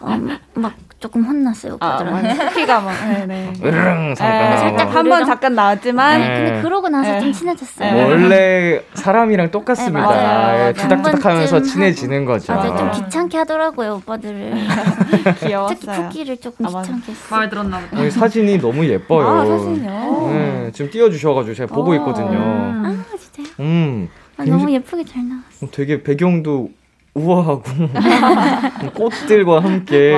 [0.00, 0.16] 어,
[0.54, 0.72] 막
[1.04, 2.34] 조금 혼났어요 아, 오빠들한테.
[2.34, 2.92] 막 쿠키가 막.
[3.10, 3.52] 네, 네.
[3.62, 4.58] 으르릉 네, 잠깐.
[4.58, 6.26] 살짝 한 번 잠깐 나왔지만 네.
[6.28, 7.20] 근데 그러고 나서 네.
[7.20, 7.92] 좀 친해졌어요.
[7.92, 8.02] 네.
[8.04, 10.68] 원래 사람이랑 똑같습니다.
[10.68, 10.72] 예.
[10.72, 12.54] 투닥투닥하면서 친해지는 거죠.
[12.54, 12.74] 맞아요.
[12.78, 12.90] 좀 아.
[12.92, 14.54] 귀찮게 하더라고요 오빠들을.
[15.10, 16.08] 특히 귀여웠어요.
[16.08, 16.80] 쿠키를 조금 아.
[16.80, 17.26] 귀찮게 했어요.
[17.30, 18.10] 마음에 들었나 보다.
[18.10, 19.28] 사진이 너무 예뻐요.
[19.28, 20.30] 아, 사진이요?
[20.32, 21.94] 네, 지금 띄워주셔가지고 제가 보고 어.
[21.96, 22.38] 있거든요.
[22.38, 22.96] 아
[23.34, 23.54] 진짜요?
[23.60, 25.66] 음, 아, 너무 예쁘게 잘 나왔어.
[25.70, 26.70] 되게 배경도
[27.14, 27.62] 우아하고
[28.94, 30.12] 꽃들과 함께.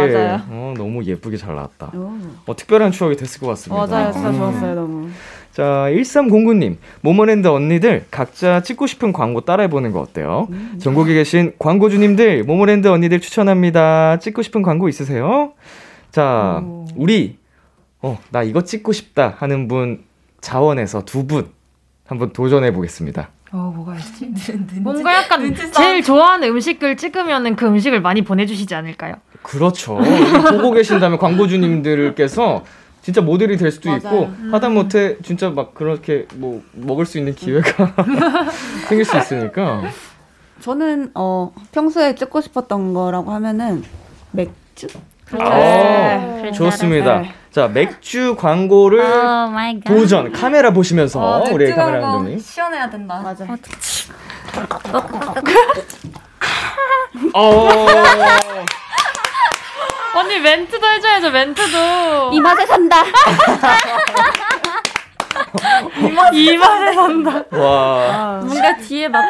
[0.49, 1.93] 어, 너무 예쁘게 잘 나왔다.
[1.95, 2.13] 오.
[2.47, 3.87] 어, 특별한 추억이 됐을 것 같습니다.
[3.87, 4.13] 맞아요.
[4.13, 4.37] 진짜 음.
[4.39, 5.09] 좋았어요, 너무.
[5.53, 6.77] 자, 1309님.
[7.03, 10.49] 모모랜드 언니들 각자 찍고 싶은 광고 따라해보는 거 어때요?
[10.51, 10.79] 음.
[10.81, 14.19] 전국에 계신 광고주님들, 모모랜드 언니들 추천합니다.
[14.19, 15.53] 찍고 싶은 광고 있으세요?
[16.11, 16.63] 자,
[16.97, 17.39] 우리,
[18.01, 20.03] 어, 나 이거 찍고 싶다 하는 분
[20.41, 21.49] 자원에서 두 분
[22.07, 23.31] 한번 도전해 보겠습니다.
[23.57, 24.31] 어, 뭐가 있지?
[24.81, 29.15] 뭔가 약간 제일 좋아하는 음식을 찍으면은 그 음식을 많이 보내주시지 않을까요?
[29.43, 29.99] 그렇죠.
[30.51, 32.65] 보고 계신다면 광고주님들께서
[33.01, 37.95] 진짜 모델이 될 수도 있고 하다못해 진짜 막 그렇게 뭐 먹을 수 있는 기회가
[38.89, 39.85] 생길 수 있으니까
[40.61, 43.85] 저는 어 평소에 찍고 싶었던 거라고 하면은
[44.33, 44.89] 맥주.
[45.33, 47.19] 어, 그럴 줄 좋습니다.
[47.21, 47.33] 네.
[47.51, 49.03] 자 맥주 광고를.
[49.85, 52.39] 도전 카메라 보시면서 우리 카메라 감독님.
[52.39, 53.21] 시원해야 된다.
[53.25, 53.45] 맞아.
[57.35, 57.69] 어,
[60.17, 63.03] 언니 멘트도 해줘야죠 멘트도 이 맛에 산다.
[66.33, 69.23] 이 맛에 산다 와 뭔가 뒤에 막,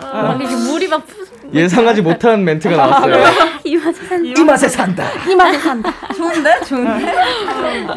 [0.00, 3.24] 막 이렇게 물이 막 푸, 예상하지 못한 멘트가 나왔어요.
[3.64, 4.40] 이 맛에 산다.
[4.40, 5.08] 이 맛에 산다.
[5.28, 5.92] 이 맛에 산다.
[6.14, 6.60] 좋은데?
[6.64, 7.14] 좋은데?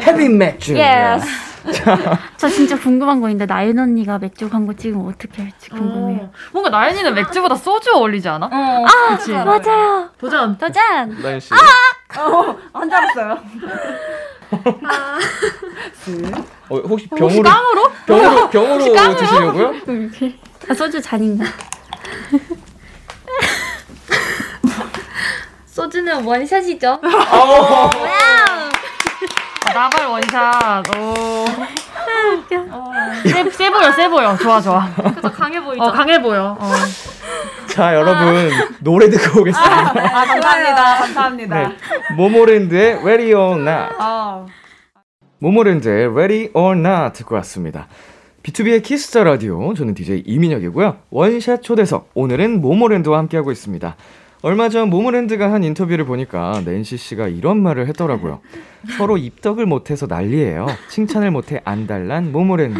[0.02, 0.74] 헤비 맥주.
[0.76, 1.26] Yes.
[2.38, 6.24] 저 진짜 궁금한 거 있는데 나윤 언니가 맥주 광고 찍으면 어떻게 할지 궁금해요.
[6.24, 8.46] 어, 뭔가 나연이는 맥주보다 소주 어울리지 않아?
[8.50, 8.84] 어.
[9.16, 9.32] 그치?
[9.32, 10.08] 맞아요.
[10.18, 10.82] 도전 도전.
[11.22, 11.50] 나연 씨.
[12.72, 13.38] 안 잡았어요.
[16.70, 17.92] 어, 혹시 혹시 병으로 깡으로?
[18.06, 19.74] 병으로 병으로 드시려고요?
[19.86, 20.38] 이렇게.
[20.70, 21.44] 아 소주 잔인가?
[25.78, 26.90] 소주는 원샷이죠.
[26.98, 27.90] 어.
[29.64, 31.44] 아, 나발 원샷 오
[33.22, 35.84] 세, 세 보여 세 보여 좋아 좋아 그래서 강해 보이죠.
[35.84, 36.72] 어 강해 보여 어.
[37.68, 39.90] 자 여러분 노래 듣고 오겠습니다.
[39.90, 40.96] 아, 감사합니다.
[40.96, 41.68] 감사합니다.
[41.68, 41.76] 네.
[42.16, 43.94] 모모랜드의 Ready or Not.
[44.00, 44.46] 아,
[45.38, 47.86] 모모랜드의 Ready or Not 듣고 왔습니다.
[48.42, 50.96] BTOB의 키스 더 라디오 저는 DJ 이민혁이고요.
[51.10, 53.94] 원샷 초대석 오늘은 모모랜드와 함께하고 있습니다.
[54.42, 58.40] 얼마 전 모모랜드가 한 인터뷰를 보니까 낸시 씨가 이런 말을 했더라고요.
[58.96, 60.66] 서로 입덕을 못해서 난리예요.
[60.90, 62.78] 칭찬을 못해 안달난 모모랜드.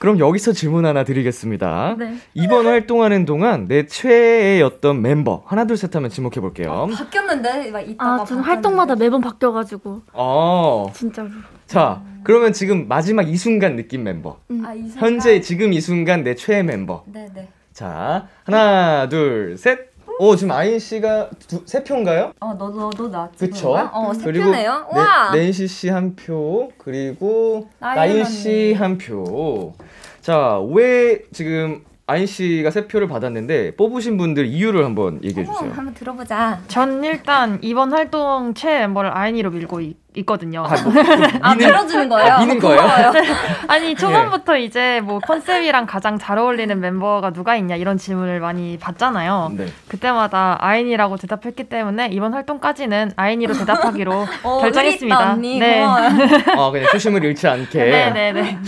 [0.00, 1.94] 그럼 여기서 질문 하나 드리겠습니다.
[1.98, 2.16] 네.
[2.34, 6.88] 이번 활동하는 동안 내 최애였던 멤버 하나 둘 셋 하면 지목해 볼게요.
[6.92, 11.28] 바뀌었는데 막 이따가 아, 저는 활동마다 매번 바뀌어가지고 어, 진짜로.
[11.66, 14.38] 자 그러면 지금 마지막 이 순간 느낀 멤버.
[14.64, 14.98] 아, 이 순간?
[14.98, 17.04] 현재 지금 이 순간 내 최애 멤버.
[17.10, 17.48] 네네.
[17.74, 19.92] 자 하나 둘 셋.
[20.20, 22.32] 오 지금 아인 씨가 두, 세 표인가요?
[22.38, 23.72] 어 너도 너나 그쵸?
[23.92, 24.86] 어, 세 그리고 표네요.
[24.94, 25.32] 네, 와.
[25.34, 28.72] 낸시 씨 한 표, 그리고 나인 나인 씨 언니.
[28.74, 29.74] 한 표.
[30.20, 35.72] 자, 왜 지금 아인 씨가 세 표를 받았는데 뽑으신 분들 이유를 한번 얘기해 어, 주세요.
[35.72, 36.60] 한번 들어보자.
[36.68, 40.92] 전 일단 이번 활동 최애 멤버를 아이니로 밀고 있, 있거든요 아, 뭐,
[41.42, 42.32] 아 미는, 밀어주는 거예요?
[42.32, 42.82] 아, 미는 거예요?
[43.68, 49.52] 아니 초반부터 이제 뭐 컨셉이랑 가장 잘 어울리는 멤버가 누가 있냐 이런 질문을 많이 받잖아요
[49.56, 49.66] 네.
[49.88, 55.32] 그때마다 아이니라고 대답했기 때문에 이번 활동까지는 아이니로 대답하기로 어, 결정했습니다.
[55.32, 55.58] 언니.
[55.58, 55.80] 네.
[55.80, 56.58] 고마워요.
[56.58, 57.78] 아, 그냥 초심을 잃지 않게.
[57.78, 58.58] 네네네.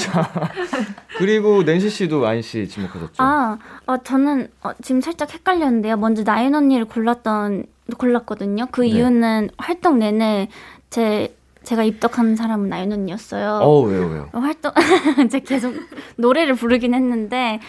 [1.18, 3.14] 그리고 낸시 씨도 아인 씨 지목하셨죠.
[3.18, 5.96] 아, 어, 저는 어, 지금 살짝 헷갈렸는데요.
[5.96, 7.64] 먼저 나인 언니를 골랐던
[7.98, 8.66] 골랐거든요.
[8.70, 8.88] 그 네.
[8.88, 10.48] 이유는 활동 내내
[10.90, 13.58] 제 제가 입덕한 사람은 언니였어요.
[13.62, 14.28] 어, 왜요, 왜요?
[14.32, 14.72] 활동
[15.30, 15.74] 제가 계속
[16.16, 17.60] 노래를 부르긴 했는데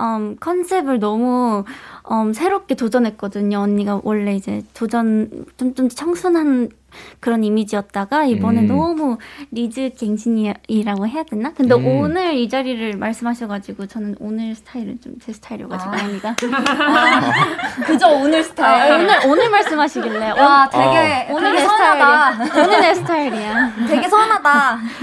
[0.00, 1.64] 음, 컨셉을 너무
[2.10, 3.58] 음, 새롭게 도전했거든요.
[3.58, 6.70] 언니가 원래 이제 도전 좀 좀 청순한
[7.20, 8.66] 그런 이미지였다가 이번에 음.
[8.68, 9.18] 너무
[9.50, 11.52] 리즈 갱신이라고 해야 되나?
[11.52, 11.86] 근데 음.
[11.86, 15.96] 오늘 이 자리를 말씀하셔가지고 저는 오늘 스타일은 좀 제 스타일이어가지고 아.
[16.04, 16.34] 언니가
[17.86, 18.92] 그저 오늘 아, 스타일.
[18.94, 21.68] 오늘 오늘 말씀하시길래 와, 되게 오늘 되게 내.
[21.68, 22.38] 스타일이야.
[22.64, 23.72] 오늘 내 스타일이야.
[23.88, 24.50] 되게 선하다.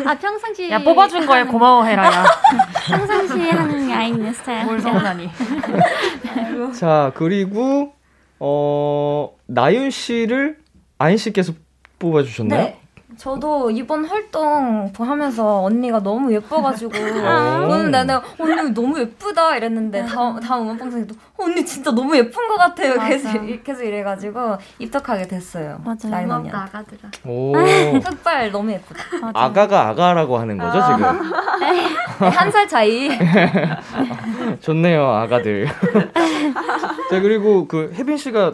[0.06, 2.26] 아 평상시 야 뽑아준 거에 고마워해라 야.
[2.88, 3.90] 평상시 하는
[4.22, 4.66] 내 스타일.
[4.66, 5.30] 뭘 서운하니.
[6.78, 7.94] 자, 그리고,
[8.40, 10.58] 어, 나윤 씨를
[10.98, 11.54] 아인 씨께서
[12.00, 12.62] 뽑아주셨나요?
[12.62, 12.76] 네.
[13.18, 16.92] 저도 이번 활동 하면서 언니가 너무 예뻐가지고
[17.68, 22.56] 오늘 내내 언니 너무 예쁘다 이랬는데 다음 다음 음원 방송에도 언니 진짜 너무 예쁜 것
[22.56, 22.94] 같아요.
[23.00, 25.82] 계속 계속 이래가지고 입덕하게 됐어요.
[25.84, 26.28] 맞아요.
[26.28, 27.10] 고맙다 아가들아.
[27.26, 27.54] 오,
[28.00, 29.02] 흑발 너무 예쁘다.
[29.34, 31.04] 아가가 아가라고 하는 거죠, 지금?
[32.32, 33.10] 한 살 차이.
[34.62, 35.68] 좋네요, 아가들.
[37.10, 38.54] 자, 그리고 그 혜빈 씨가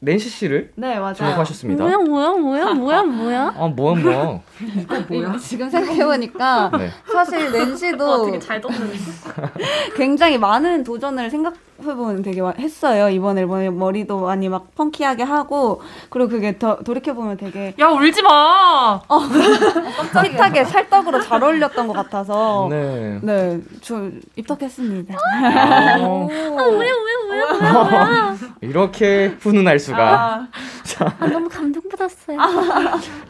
[0.00, 1.14] 낸시 씨를 네, 맞아요.
[1.14, 1.82] 주목하셨습니다.
[1.82, 3.54] 뭐야 뭐야 뭐야 뭐야 뭐야?
[3.56, 4.42] 아, 뭐야, 뭐
[4.92, 5.04] 야.
[5.08, 5.36] 뭐야?
[5.38, 6.90] 지금 생각해보니까 네.
[7.12, 8.76] 사실 낸시도 되게 잘 떴네.
[9.96, 13.08] 굉장히 많은 도전을 생각해보면 되게 와- 했어요.
[13.10, 19.00] 이번 앨범에 머리도 많이 막 펑키하게 하고 그리고 그게 더 돌이켜보면 되게 야 울지 마.
[20.12, 23.18] 힙하게 찰떡으로 잘 어울렸던 것 같아서 네.
[23.22, 25.14] 네, 저 입덕했습니다.
[25.16, 26.26] 아, 뭐야
[26.68, 26.94] 뭐야
[27.26, 28.36] 뭐야 뭐야?
[28.60, 30.46] 이렇게 훈훈할 수가.
[31.18, 32.38] 아, 너무 감동받았어요.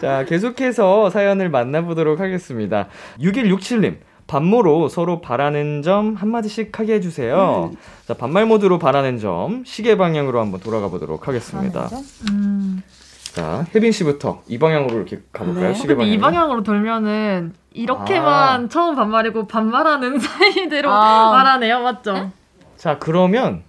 [0.00, 2.88] 자, 계속해서 사연을 만나보도록 하겠습니다.
[3.20, 3.96] 6167님.
[4.26, 7.70] 반모로 서로 바라는 점 한마디씩 하게 해주세요.
[8.06, 11.88] 자, 반말 모드로 바라는 점, 시계 방향으로 한번 돌아가 보도록 하겠습니다.
[12.30, 12.82] 음.
[13.32, 15.68] 자, 혜빈 씨부터 이 방향으로 이렇게 가볼까요?
[15.68, 15.74] 네.
[15.74, 16.12] 시계 방향.
[16.12, 18.68] 이 방향으로 돌면은 이렇게만 아.
[18.68, 21.30] 처음 반말이고 반말하는 사이대로 아.
[21.30, 22.32] 말하네요, 맞죠?
[22.76, 23.62] 자, 그러면,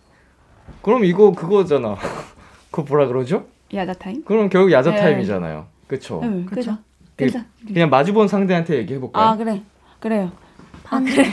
[0.82, 1.96] 그럼 이거 그거잖아.
[2.72, 3.46] 그거 뭐라 그러죠?
[3.74, 4.26] 야자 타임?
[4.26, 4.98] 그럼 결국 야자 네.
[4.98, 5.68] 타임이잖아요.
[5.88, 6.20] 그쵸?
[6.24, 6.78] 응, 그죠.
[7.18, 7.40] 그- 그죠.
[7.68, 9.26] 그냥 마주본 상대한테 얘기해 볼까요?
[9.26, 9.62] 아 그래,
[10.00, 10.32] 그래요.
[10.90, 11.26] 아 그래.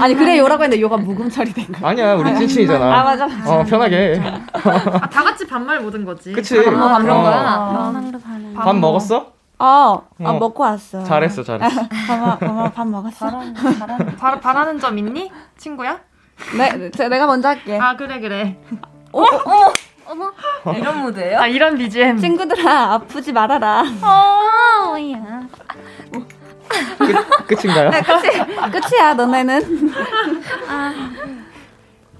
[0.00, 1.86] 아니 그래요라고 했는데 요가 묵음 처리된 거.
[1.86, 3.00] 아니야, 우리 찐친이잖아.
[3.00, 3.26] 아 맞아.
[3.46, 4.18] 어, 편하게 해.
[4.20, 6.32] 아, 다 같이 반말 모든 거지.
[6.32, 6.58] 그치?
[6.58, 7.22] 아, 그런 어.
[7.22, 7.72] 거야?
[7.74, 8.54] 영상으로 바르는.
[8.54, 9.32] 밥 먹었어?
[9.60, 10.38] 아, 아 어.
[10.38, 11.04] 먹고 왔어.
[11.04, 11.80] 잘했어, 잘했어.
[12.08, 13.28] 밥, 밥, 밥 먹었어?
[14.18, 15.30] 바, 바라는 점 있니?
[15.56, 16.00] 친구야?
[16.56, 17.78] 네, 제- 내가 먼저 할게.
[17.78, 18.56] 아, 그래, 그래.
[20.76, 21.38] 이런 무드예요?
[21.38, 22.18] 아, 이런 BGM.
[22.18, 23.84] 친구들아 아프지 말아라.
[24.02, 25.48] 어, 뭐야?
[26.98, 27.90] 끝, 끝인가요?
[27.90, 29.92] 네, 끝이 끝이야 너네는.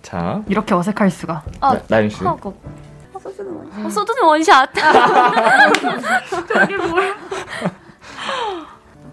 [0.03, 1.42] 자, 이렇게 어색할 수가.
[1.61, 2.24] 어, 나, 나윤 씨.
[2.24, 2.55] 하고.
[3.12, 3.18] 어,
[3.90, 4.70] 소주는 원샷.
[6.48, 7.14] 저게 뭐야?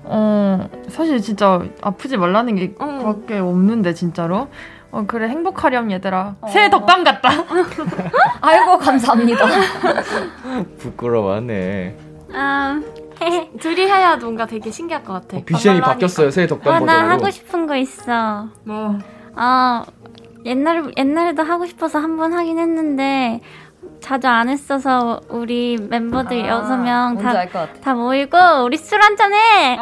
[0.07, 4.47] 어, 사실 진짜 아프지 말라는 게 밖에 없는데, 진짜로.
[4.95, 6.35] 어, 그래, 행복하렴, 얘들아.
[6.47, 7.29] 새해 덕담 같다.
[8.39, 9.45] 아이고 감사합니다.
[10.79, 11.97] 부끄러워하네.
[12.33, 12.81] 아.
[13.59, 15.37] 둘이 해야 뭔가 되게 신기할 것 같아.
[15.37, 17.01] 어, 반말로 바뀌었어요, 새해 덕담 아, 버전으로.
[17.07, 18.47] 나 하고 싶은 거 있어.
[18.63, 18.97] 뭐.
[19.35, 19.83] 아,
[20.45, 23.41] 옛날, 옛날에도 하고 싶어서 한 번 하긴 했는데,
[24.01, 29.77] 자주 안 했어서 우리 멤버들 아, 여섯 명 뭔지 다, 모이고, 우리 술 한잔 해!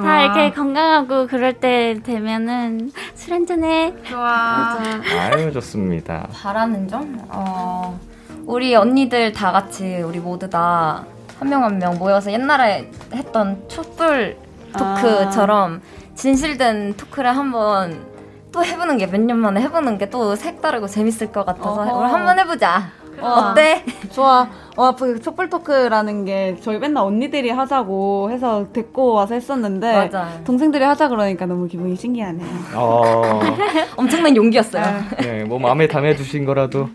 [0.00, 0.12] 아, 좋아.
[0.12, 3.94] 다 이렇게 건강하고 그럴 때 되면은 술 한잔해.
[4.04, 4.76] 좋아.
[5.18, 6.28] 아유, 좋습니다.
[6.32, 7.18] 바라는 점?
[7.28, 7.98] 어,
[8.46, 11.04] 우리 언니들 다 같이 우리 모두 다
[11.40, 14.36] 한 명 한명 모여서 옛날에 했던 촛불
[14.76, 15.80] 토크처럼
[16.14, 18.04] 진실된 토크를 한번
[18.52, 21.96] 또 해보는 게 몇 년 만에 해보는 게 또 색다르고 재밌을 것 같아서 어허.
[21.98, 22.90] 우리 한번 해보자.
[23.20, 23.26] 어.
[23.52, 23.84] 어때?
[24.12, 24.46] 좋아.
[24.76, 30.28] 어, 그 촛불 토크라는 게 저희 맨날 언니들이 하자고 해서 데리고 와서 했었는데 맞아.
[30.44, 32.46] 동생들이 하자 그러니까 너무 기분이 신기하네요.
[32.74, 33.40] 어,
[33.96, 34.84] 엄청난 용기였어요.
[35.18, 36.88] 네, 뭐 마음에 담아두신 거라도.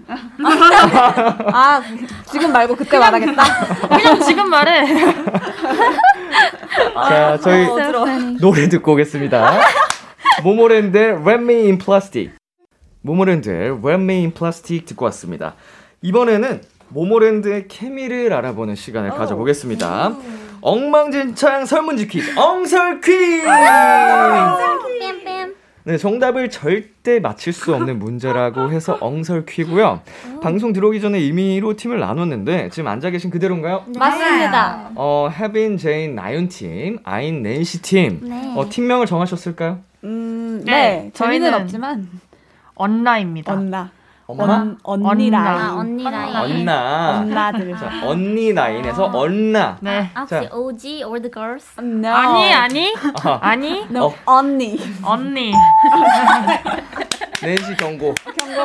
[1.54, 1.82] 아
[2.32, 3.44] 지금 말고 그때 말하겠다.
[3.88, 4.86] 그냥 지금 말해.
[6.94, 7.68] 자, 저희
[8.40, 9.60] 노래 듣고 오겠습니다.
[10.44, 12.32] 모모랜드의 Wrap Me in Plastic.
[13.02, 15.56] 모모랜드의 Wrap Me in Plastic 듣고 왔습니다.
[16.02, 20.16] 이번에는 모모랜드의 케미를 알아보는 시간을 가져보겠습니다.
[20.62, 23.44] 엉망진창 설문지 퀴즈, 엉설 퀴즈!
[23.46, 25.54] 뺨뺨.
[25.84, 30.02] 네, 정답을 절대 맞힐 수 없는 문제라고 해서 엉설 퀴고요.
[30.42, 33.84] 방송 들어오기 전에 임의로 팀을 나눴는데 지금 앉아 계신 그대로인가요?
[33.96, 34.90] 맞습니다.
[34.96, 38.20] 어, 혜빈, 제인, 나윤 팀, 아인, 낸시 팀.
[38.24, 38.54] 네.
[38.56, 39.82] 어, 팀명을 정하셨을까요?
[40.06, 42.10] 음, 네, 네, 저희는 없지만
[42.74, 43.54] 언라입니다.
[43.54, 43.92] 언나.
[44.28, 44.76] 엄마?
[44.82, 45.30] 언, 언니.
[45.30, 45.46] 라인.
[45.48, 46.36] 아, 언니 라인.
[46.36, 47.20] 언나.
[47.20, 47.76] 언나들.
[47.78, 49.78] 자, 언니 라인에서 언나.
[49.82, 50.10] 네.
[50.16, 50.40] 아, 자.
[50.40, 51.68] 혹시 OG, old girls?
[51.80, 52.10] No.
[52.10, 53.38] 아니 아니 아하.
[53.42, 54.16] 아니 No, 어.
[54.26, 54.80] 언니.
[55.04, 55.54] 언니.
[57.44, 58.16] 낸시 경고.
[58.36, 58.64] 경고.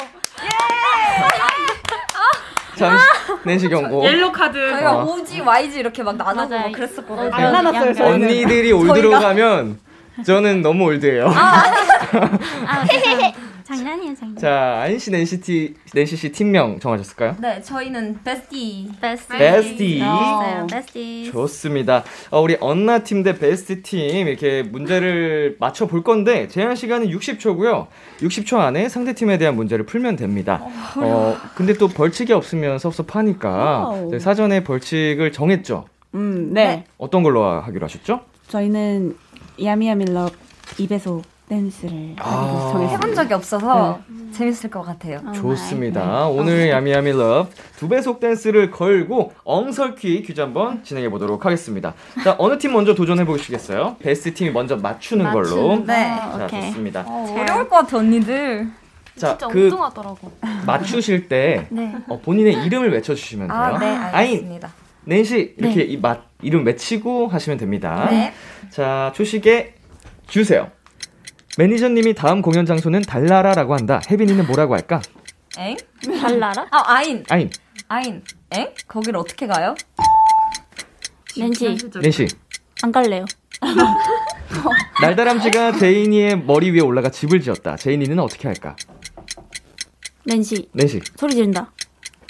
[2.76, 3.04] 잠시
[3.44, 4.02] 낸시 경고.
[4.06, 4.70] 옐로 카드.
[4.70, 5.04] 저희가 어.
[5.04, 6.62] OG, YG 이렇게 막 나누고 맞아요.
[6.68, 7.30] 막 그랬었거든요.
[7.34, 8.26] 안 나눴어요, 저희는.
[8.28, 9.78] 언니들이 old로 가면
[10.24, 11.28] 저는 너무 old예요.
[11.28, 11.62] 아,
[12.88, 13.49] 죄송해요.
[13.76, 14.36] 장난이에요, 장난.
[14.36, 17.36] 자, 안시 낸시 티 낸시 씨 팀명 정하셨을까요?
[17.40, 18.90] 네, 저희는 Bestie.
[19.00, 19.38] Bestie.
[19.38, 19.96] Bestie.
[19.98, 21.30] 있어요, Bestie.
[21.30, 22.02] 좋습니다.
[22.30, 27.86] 어, 우리 언나 팀 대 Bestie 팀 이렇게 문제를 맞춰 볼 건데 제한 시간은 60초고요.
[28.20, 30.62] 60초 안에 상대 팀에 대한 문제를 풀면 됩니다.
[30.96, 34.06] 어, 근데 또 벌칙이 없으면 섭섭하니까.
[34.10, 35.86] 저희 사전에 벌칙을 정했죠.
[36.14, 36.84] 음, 네.
[36.98, 38.20] 어떤 걸로 하기로 하셨죠?
[38.48, 39.16] 저희는
[39.62, 40.28] Yummy Yummy Love
[40.78, 42.88] 2배속 댄스를 아.
[42.92, 43.98] 해본 적이 없어서
[44.32, 45.20] 재밌을 것 같아요.
[45.26, 46.28] 어, 좋습니다.
[46.28, 51.94] 오늘 Yummy Yummy Love 두 배속 댄스를 걸고 엉설퀴 퀴즈 한번 진행해 보도록 하겠습니다.
[52.22, 53.96] 자, 어느 팀 먼저 도전해 보시겠어요?
[53.98, 55.76] Bestie 팀이 먼저 맞추는 걸로.
[55.80, 56.20] 맞추는 네.
[56.32, 56.62] 거, 자, 오케이.
[56.68, 57.04] 좋습니다.
[57.06, 58.68] 어, 어려울 것 같아, 언니들.
[59.16, 60.32] 자, 진짜 그 엉뚱하더라고.
[60.64, 61.92] 맞추실 때 네.
[62.08, 63.58] 어, 본인의 이름을 외쳐 주시면 돼요.
[63.58, 64.70] 아, 네, 알겠습니다.
[65.04, 65.82] 낸시 이렇게 네.
[65.84, 68.06] 이맛 이름 외치고 하시면 됩니다.
[68.08, 68.32] 네.
[68.70, 69.74] 자, 초식에
[70.28, 70.68] 주세요.
[71.58, 74.00] 매니저님이 다음 공연 장소는 달라라라고 한다.
[74.10, 75.02] 혜빈이는 뭐라고 할까?
[75.58, 75.76] 엥?
[76.20, 76.66] 달라라?
[76.70, 77.24] 아, 아인.
[77.28, 77.50] 아인,
[77.88, 78.22] 아인.
[78.52, 78.72] 엥?
[78.86, 79.74] 거기를 어떻게 가요?
[81.36, 82.28] 낸시, 낸시.
[82.82, 83.24] 안 갈래요.
[85.02, 87.76] 날다람쥐가 제인이의 머리 위에 올라가 집을 지었다.
[87.76, 88.76] 제인이는 어떻게 할까?
[90.24, 91.00] 낸시, 낸시.
[91.16, 91.72] 소리 지른다.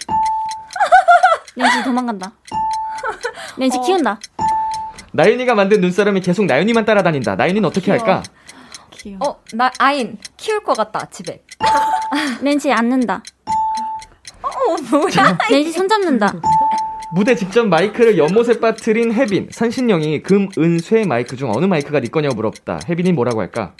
[1.56, 2.33] 낸시 도망간다.
[3.59, 4.18] 낸시 키운다.
[5.12, 7.37] 나윤이가 만든 눈사람이 계속 나윤이만 따라다닌다.
[7.37, 8.22] 나윤이는 어떻게 할까?
[9.00, 9.18] 귀여워.
[9.28, 10.18] 어, 나 아인.
[10.36, 11.42] 키울 것 같다, 집에.
[12.42, 13.22] 낸시 앉는다.
[14.42, 14.48] 어,
[14.90, 15.38] 뭐야?
[15.50, 16.32] 낸시 손 잡는다.
[17.12, 19.48] 무대 직전 마이크를 연못에 빠뜨린 혜빈.
[19.50, 22.78] 산신령이 금, 은, 쇠 마이크 중 어느 마이크가 네 거냐고 물었다.
[22.88, 23.74] 혜빈이 뭐라고 할까?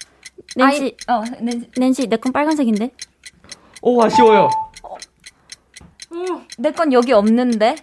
[0.61, 0.90] 아인.
[1.09, 1.61] 어, 네.
[1.76, 2.90] 낸시 내 건 빨간색인데?
[3.83, 4.48] 오, 아쉬워요.
[6.59, 7.76] 내 건 여기 없는데?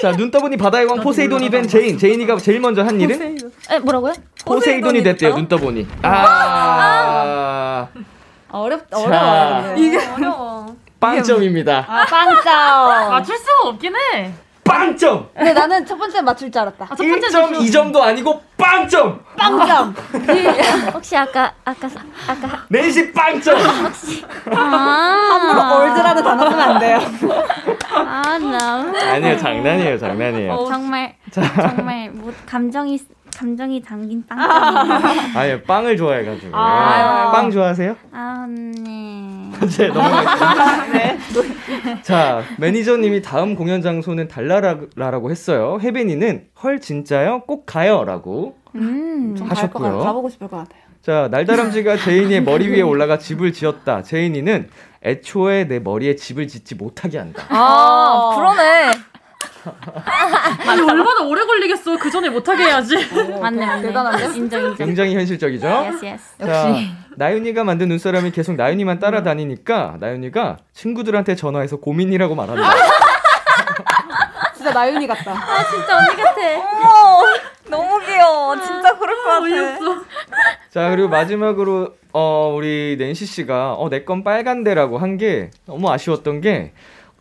[0.00, 1.98] 자, 눈 떠보니 바다의 왕 포세이돈이 된 제인.
[1.98, 3.38] 제인이가 제일 먼저 한 일은?
[3.70, 4.12] 에, 뭐라고요?
[4.44, 5.86] 포세이돈이 됐대요, 눈 떠보니.
[6.02, 7.88] 아,
[8.50, 9.04] 어렵다, 자.
[9.04, 9.74] 어려워.
[9.76, 10.76] 이게 어려워.
[11.00, 11.86] 빵점입니다.
[11.88, 13.10] 아, 빵점.
[13.10, 14.32] 맞출 수가 없긴 해.
[14.64, 15.28] 빵점!
[15.36, 16.86] 근데 나는 첫 번째 맞출 줄 알았다.
[16.90, 19.20] 아, 첫 번째 1.2점도 아니고 빵점!
[19.36, 19.94] 빵점.
[20.94, 21.88] 혹시 아까, 아까,
[22.26, 23.56] 아까, 넷이 빵점!
[24.56, 26.98] 아, 올드라는 단어 쓰면 안 돼요.
[27.94, 29.12] 아, 나.
[29.12, 30.66] 아니에요, 장난이에요, 장난이에요.
[30.68, 32.98] 정말, 정말, 뭐, 감정이,
[33.34, 35.36] 감정이 담긴 빵점.
[35.36, 36.56] 아니요, 빵을 좋아해가지고.
[36.56, 37.32] 아.
[37.32, 37.96] 빵 좋아하세요?
[38.12, 39.50] 아, 네.
[39.64, 41.14] 이제 넘어갈게요.
[42.02, 45.78] 자, 매니저님이 다음 공연 장소는 달라라고 했어요.
[45.82, 47.42] 혜빈이는 헐 진짜요?
[47.46, 48.56] 꼭 가요라고.
[48.76, 49.36] 음.
[49.40, 49.98] 하셨고요.
[49.98, 50.82] 가보고 싶을 것 같아요.
[51.02, 54.02] 자, 날다람쥐가 제인이의 머리 위에 올라가 집을 지었다.
[54.02, 54.68] 제인이는
[55.04, 57.42] 애초에 내 머리에 집을 짓지 못하게 한다.
[57.50, 58.90] 아, 그러네.
[60.66, 61.96] 아니 얼마나 오래 걸리겠어.
[61.98, 62.96] 그 전에 못하게 해야지.
[63.40, 63.82] 맞네, 맞네.
[63.82, 64.24] 대단한데?
[64.38, 64.74] 인정, 인정.
[64.76, 65.66] 굉장히 현실적이죠?
[65.66, 66.38] Yes, yes.
[66.38, 66.74] 자,
[67.16, 72.62] 나윤이가 만든 눈사람이 계속 나윤이만 따라다니니까 나윤이가 친구들한테 전화해서 고민이라고 말한다.
[74.56, 75.32] 진짜 나윤이 같다.
[75.32, 76.40] 아, 진짜 언니 같아.
[76.58, 77.22] 어머,
[77.68, 78.56] 너무 귀여워.
[78.60, 80.04] 진짜 그럴 것 같아.
[80.70, 86.40] 자, 그리고 마지막으로 어 우리 낸시 씨가 어 내 건 빨간데라고 한 게 너무 아쉬웠던
[86.40, 86.72] 게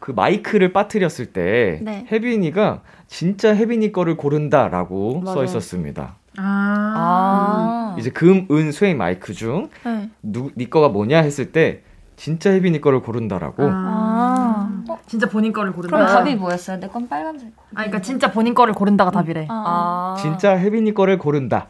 [0.04, 2.06] 그 마이크를 빠뜨렸을 때 네.
[2.12, 5.44] 혜빈이가 진짜 혜빈이 거를 고른다라고 써 맞아요.
[5.46, 6.18] 있었습니다.
[6.36, 7.96] 아.
[7.98, 10.10] 이제 금, 은, 쇠 마이크 중 네.
[10.22, 11.84] 누, 네 거가 뭐냐 했을 때
[12.16, 13.64] 진짜 혜빈이 거를 고른다라고.
[13.72, 14.70] 아.
[15.08, 15.96] 진짜 본인 거를 고른다.
[15.98, 16.80] 그럼 답이 뭐였어요?
[16.80, 17.50] 내 건 빨간색.
[17.72, 19.48] 아, 그러니까 진짜 본인 거를 고른다가 답이래.
[19.50, 20.16] 아.
[20.18, 20.22] 아.
[20.22, 21.70] 진짜 혜빈이 거를 고른다.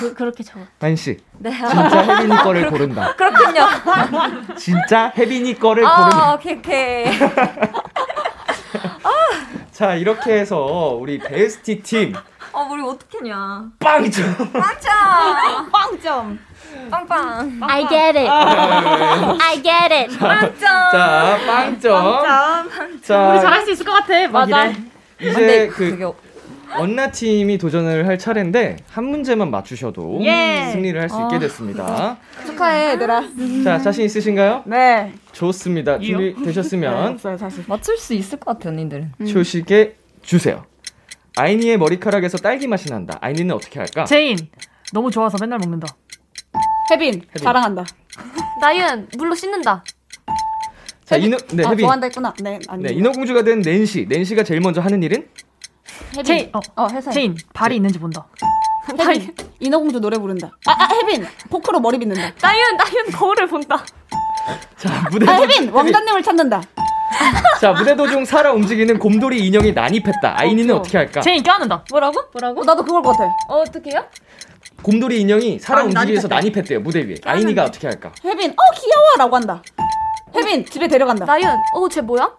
[0.00, 0.64] 그, 그렇게 적어.
[0.80, 1.50] 한씨 네.
[1.50, 3.14] 진짜 혜빈이 거를 고른다.
[3.16, 3.60] 그렇군요.
[4.56, 6.30] 진짜 혜빈이 거를 고른다.
[6.30, 7.06] 아, 오케이, 오케이.
[9.72, 12.14] 자 이렇게 해서 우리 베스티 팀
[12.52, 13.64] 어, 우리 어떡하냐.
[13.78, 14.36] 빵점.
[14.52, 15.70] 빵짱!
[15.72, 16.38] 빵점.
[16.90, 17.58] 빵빵.
[17.62, 18.28] I get it.
[18.28, 20.18] I get it.
[20.18, 20.58] 빵짱!
[20.60, 22.22] 자 빵점.
[23.02, 24.28] 자 우리 잘할 수 있을 것 같아.
[24.28, 24.66] 막 맞아.
[24.66, 25.30] 이래.
[25.30, 26.04] 이제 그 되게
[26.74, 30.70] 언나 팀이 도전을 할 차례인데 한 문제만 맞추셔도 예.
[30.72, 32.16] 승리를 할 수 있게 됐습니다.
[32.46, 33.22] 축하해, 얘들아.
[33.62, 34.62] 자 자신 있으신가요?
[34.66, 35.12] 네.
[35.32, 35.98] 좋습니다.
[35.98, 37.64] 준비 네, 되셨으면 사실.
[37.66, 39.08] 맞출 수 있을 것 같아, 언니들.
[39.28, 40.64] 시작해 주세요.
[41.36, 43.18] 아인이의 머리카락에서 딸기 맛이 난다.
[43.20, 44.04] 아인이는 어떻게 할까?
[44.04, 44.36] 제인
[44.92, 45.88] 너무 좋아서 맨날 먹는다.
[46.92, 47.84] 혜빈, 자랑한다.
[48.60, 49.82] 나윤 물로 씻는다.
[51.06, 51.84] 자, 인어, 네, 아, 혜빈.
[51.86, 52.34] 좋아한다 했구나.
[52.40, 52.82] 네, 아니.
[52.84, 54.06] 네, 인어공주가 된 낸시.
[54.08, 55.26] 낸시가 제일 먼저 하는 일은?
[56.10, 56.24] 혜빈.
[56.24, 57.10] 제인, 어, 어, 해서.
[57.10, 58.26] 제인 발이 있는지 본다.
[58.90, 59.34] 혜빈.
[59.60, 60.50] 인어공주 노래 부른다.
[60.66, 61.26] 아, 아, 혜빈.
[61.48, 62.34] 포크로 머리 빗는다.
[62.40, 63.82] 나윤 나윤 거울을 본다.
[64.76, 65.36] 자, 무대 아.
[65.36, 65.70] 혜빈.
[65.70, 66.62] 왕자님을 찾는다.
[67.60, 70.34] 자, 무대 도중 살아 움직이는 곰돌이 인형이 난입했다.
[70.38, 71.20] 아인이는 어, 어떻게 할까?
[71.22, 71.84] 제인 껴안는다.
[71.90, 72.20] 뭐라고?
[72.20, 72.64] 어, 뭐라고?
[72.64, 73.24] 나도 그걸 것 같아.
[73.48, 74.04] 어, 어떡해요?
[74.82, 76.28] 곰돌이 인형이 움직이면서 난입했대.
[76.28, 77.14] 난입했대요, 무대 위에.
[77.24, 78.12] 아인이가 어떻게 할까?
[78.24, 78.50] 혜빈.
[78.50, 79.04] 어, 귀여워.
[79.18, 79.62] 라고 한다.
[80.34, 80.64] 혜빈.
[80.66, 81.24] 집에 데려간다.
[81.26, 82.30] 나윤 어쟤 뭐야?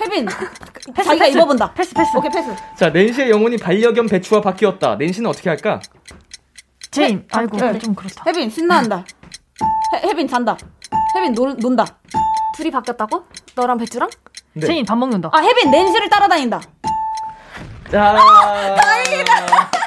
[0.00, 0.26] 혜빈.
[1.04, 1.72] 자기가 입어본다.
[1.74, 2.16] 패스 패스.
[2.16, 2.54] 오케이, 패스.
[2.76, 4.96] 자, 낸시의 영혼이 반려견 배추와 바뀌었다.
[4.96, 5.80] 낸시는 어떻게 할까?
[6.90, 7.78] 제인 아이고 네.
[7.78, 8.24] 좀 그렇다.
[8.26, 8.50] 혜빈.
[8.50, 9.04] 신나한다.
[9.94, 10.56] 혜, 혜빈 잔다.
[11.16, 11.84] 혜빈 놀, 논다.
[12.56, 13.24] 둘이 바뀌었다고?
[13.54, 14.08] 너랑 배추랑?
[14.54, 14.66] 네.
[14.66, 15.30] 제인 밥 먹는다.
[15.32, 15.70] 아, 혜빈.
[15.70, 16.60] 낸시를 따라다닌다.
[17.92, 19.79] 자, 어, 어,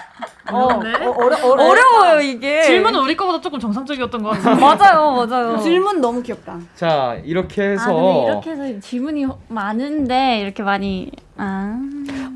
[0.52, 2.64] 어려, 어려, 어려워요, 이게.
[2.64, 4.56] 질문은 우리 거보다 조금 정상적이었던 것 같아.
[4.56, 5.58] 맞아요, 맞아요.
[5.60, 6.58] 질문 너무 귀엽다.
[6.76, 11.80] 자, 이렇게 해서 아 근데 이렇게 해서 질문이 많은데 이렇게 많이 아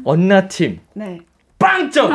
[0.05, 1.19] 언나 팀 네.
[1.59, 2.09] 빵점.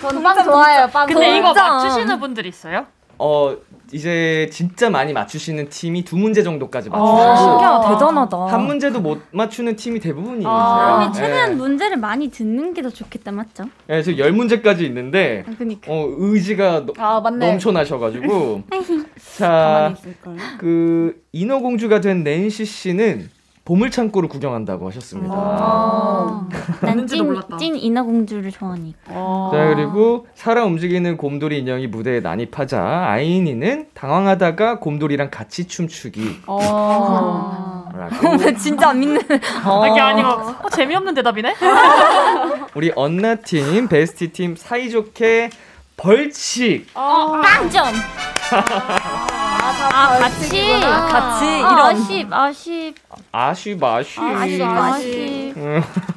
[0.00, 0.88] 저는 빵 좋아해요.
[0.92, 1.06] 빵.
[1.06, 1.52] 근데 이거.
[1.52, 2.86] 맞추시는 분들 있어요?
[3.18, 3.56] 어,
[3.92, 7.88] 이제 진짜 많이 맞추시는 팀이 두 문제 정도까지 아, 맞추시고 신기하다.
[7.94, 8.46] 대단하다.
[8.46, 10.42] 한 문제도 못 맞추는 팀이 대부분이세요.
[10.42, 11.56] 그러면 최대한 네.
[11.56, 13.64] 문제를 많이 듣는 게 더 좋겠다 맞죠?
[13.86, 17.50] 네, 지금 열 문제까지 있는데 아, 그니까 어, 의지가 너- 아, 맞네.
[17.50, 19.04] 넘쳐나셔가지고 가만히
[19.36, 20.36] 자, 있을걸.
[20.58, 23.28] 그 인어공주가 된 낸시 씨는
[23.66, 25.34] 보물 창고를 구경한다고 하셨습니다.
[25.34, 26.86] 어, 몰랐다.
[26.86, 29.50] 난찐 찐 인어공주를 좋아하니까 어.
[29.52, 36.42] 자 그리고 살아 움직이는 곰돌이 인형이 무대에 난입하자 아이니는 당황하다가 곰돌이랑 같이 춤추기.
[36.46, 37.90] 어.
[37.92, 39.20] 라고 진짜 안 믿는.
[39.64, 41.56] 아, 이게 아니고 어, 재미없는 대답이네.
[42.76, 45.50] 우리 언나 팀, 베스티 팀 사이좋게
[45.96, 46.86] 벌칙.
[46.94, 47.86] 빵점
[49.58, 51.78] 아 같이 아, 같이 아, 이런.
[51.80, 52.94] 아쉽 아쉽
[53.32, 54.20] 아쉬 마쉬.
[54.20, 55.54] 아쉽 아쉽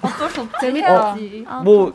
[0.02, 0.60] 어쩔 수 없지.
[0.62, 1.16] 재밌다.
[1.48, 1.94] 아, 뭐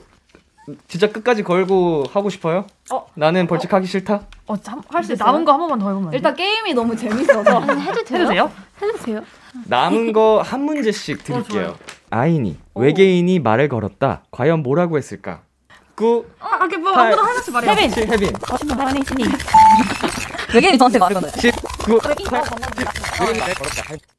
[0.89, 2.65] 진짜 끝까지 걸고 하고 싶어요?
[2.91, 3.07] 어.
[3.15, 4.23] 나는 벌칙 하기 싫다.
[4.47, 4.55] 어,
[4.89, 6.13] 할수 남은 거 한 번만 더 해보면?
[6.15, 7.61] 일단 게임이 너무 재밌어서.
[7.61, 8.19] 아니, 해도 돼요?
[8.23, 8.51] 해도 돼요?
[8.81, 9.23] 해도 돼요?
[9.67, 11.77] 남은 거 한 문제씩 드릴게요.
[12.11, 14.23] 아이니 외계인이 말을 걸었다.
[14.31, 15.43] 과연 뭐라고 했을까?
[15.97, 17.71] 9, 아, 이게 뭐 팔, 아무도 하나씩 말해.
[17.71, 17.91] 혜빈.
[17.91, 18.33] 7, 혜빈.
[20.55, 21.33] 외계인이 저한테 말을 거네.
[21.41, 21.53] 10,
[21.85, 22.15] 9, 8,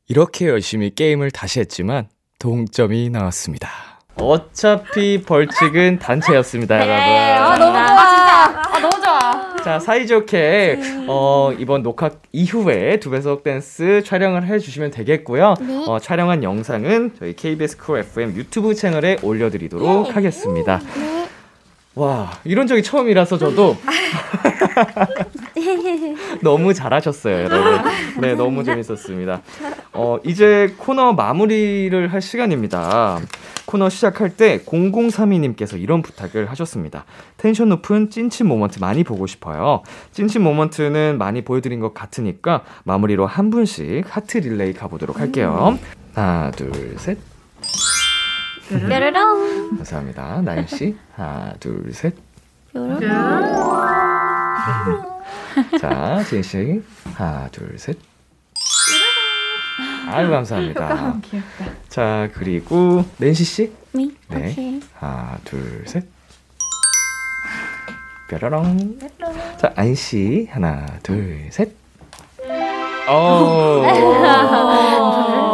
[0.08, 2.08] 이렇게 열심히 게임을 다시 했지만
[2.40, 3.70] 동점이 나왔습니다.
[4.16, 6.96] 어차피 벌칙은 단체였습니다, 여러분.
[6.96, 8.76] 아, 너무 좋아.
[8.76, 9.56] 아, 너무 좋아.
[9.64, 15.56] 자, 사이좋게 어, 이번 녹화 이후에 두 배속 댄스 촬영을 해주시면 되겠고요.
[15.88, 20.82] 어, 촬영한 영상은 저희 KBS 쿨 FM 유튜브 채널에 올려드리도록 하겠습니다.
[21.96, 23.78] 와, 이런 적이 처음이라서 저도
[26.42, 27.82] 너무 잘하셨어요, 여러분.
[28.22, 29.42] 네, 너무 재밌었습니다.
[29.94, 33.20] 어, 이제 코너 마무리를 할 시간입니다.
[33.66, 37.06] 코너 시작할 때 0032님께서 이런 부탁을 하셨습니다.
[37.38, 39.82] 텐션 높은 찐친 moment 많이 보고 싶어요.
[40.12, 45.78] 찐친 moment는 많이 보여드린 것 같으니까 마무리로 한 분씩 하트 릴레이 가보도록 할게요.
[46.14, 47.18] 하나, 둘, 셋.
[48.70, 50.42] 뾰로롱 감사합니다.
[50.42, 50.96] 나연 씨.
[51.16, 52.14] 하나, 둘, 셋.
[52.74, 54.14] 뾰로롱
[55.80, 56.82] 자, 진씨.
[57.13, 57.97] 하나, 둘, 셋.
[60.07, 61.16] 아유, 감사합니다.
[61.89, 63.72] 자, 그리고 낸시씨.
[63.93, 64.51] 미 네.
[64.51, 66.05] 오케이 하나, 둘, 셋.
[68.30, 68.99] 뾰로롱.
[69.57, 70.47] 자, 안 씨.
[70.51, 71.72] 하나, 둘, 셋.
[73.07, 73.84] 어.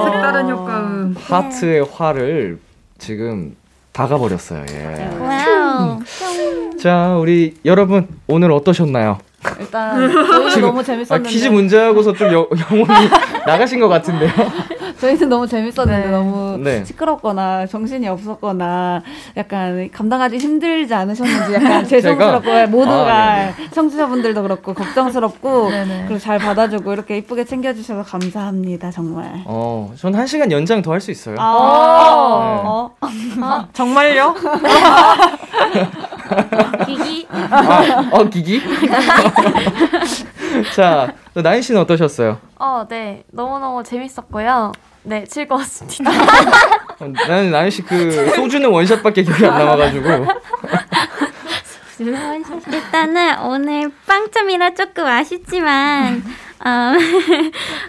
[0.06, 1.16] 색다른 효과음.
[1.18, 2.60] 하트의 화를
[2.98, 3.56] 지금
[3.94, 4.66] 박아버렸어요.
[4.70, 5.10] 예.
[5.82, 9.20] 와우 자, 우리 여러분 오늘 어떠셨나요?
[9.60, 11.30] 일단 저희는 너무 아, 재밌었는데.
[11.30, 13.10] 퀴즈 문제하고서 좀 여, 영혼이
[13.46, 14.30] 나가신 것 같은데요.
[15.00, 16.12] 저희는 너무 재밌었는데 네.
[16.12, 16.86] 너무 네.
[16.86, 19.02] 시끄럽거나 정신이 없었거나
[19.36, 26.04] 약간 감당하기 힘들지 않으셨는지 약간 죄송스럽고 모두가 아, 청취자분들도 그렇고 걱정스럽고 네네.
[26.06, 29.42] 그리고 잘 받아주고 이렇게 이쁘게 챙겨주셔서 감사합니다 정말.
[29.46, 31.36] 어, 전 한 시간 연장 더 할 수 있어요.
[31.40, 31.48] 아, 네.
[32.68, 33.68] 어, 어.
[33.74, 34.36] 정말요?
[36.86, 38.62] 기기 아, 어, 기기?
[40.76, 42.40] 자, 나인 씨는 어떠셨어요?
[42.60, 43.24] 어, 네.
[43.32, 44.72] 너무너무 재밌었고요.
[45.04, 46.12] 네, 즐거웠습니다.
[47.00, 50.26] 어, 나는 나인 씨 그 소주는 원샷밖에 기억이 안 남아가지고.
[52.72, 56.24] 일단은 오늘 빵점이라 조금 아쉽지만
[56.64, 56.94] 아,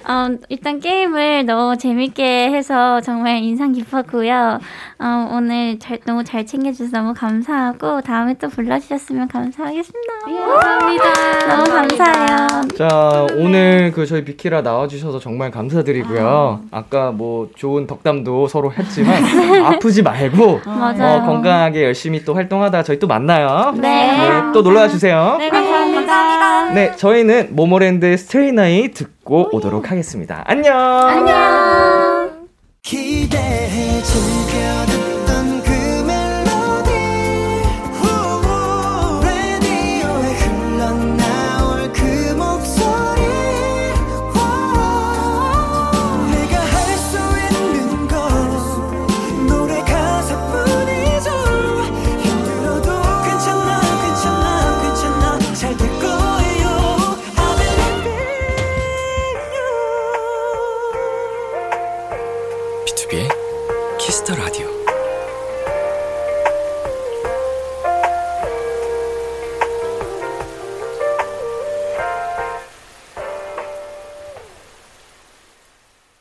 [0.08, 4.58] 어, 일단 게임을 너무 재밌게 해서 정말 인상 깊었고요.
[4.98, 10.12] 어, 오늘 잘, 너무 잘 챙겨주셔서 너무 감사하고 다음에 또 불러주셨으면 감사하겠습니다.
[10.30, 11.46] 예, 감사합니다.
[11.48, 12.46] 너무 감사해요.
[12.78, 16.60] 자, 오늘 그 저희 비키라 나와주셔서 정말 감사드리고요.
[16.70, 16.82] 아.
[16.92, 19.22] 까뭐 좋은 덕담도 서로 했지만
[19.66, 20.60] 아프지 말고.
[20.66, 23.74] 어, 건강하게 열심히 또 활동하다가 저희 또 만나요.
[23.76, 24.42] 네.
[24.52, 25.36] 또 놀러와 주세요.
[25.38, 26.70] 네, 감사합니다.
[26.72, 28.52] 네, 저희는 모모랜드의 스트레이
[28.94, 30.44] 듣고 오도록 하겠습니다.
[30.46, 30.76] 안녕.
[31.08, 32.48] 안녕.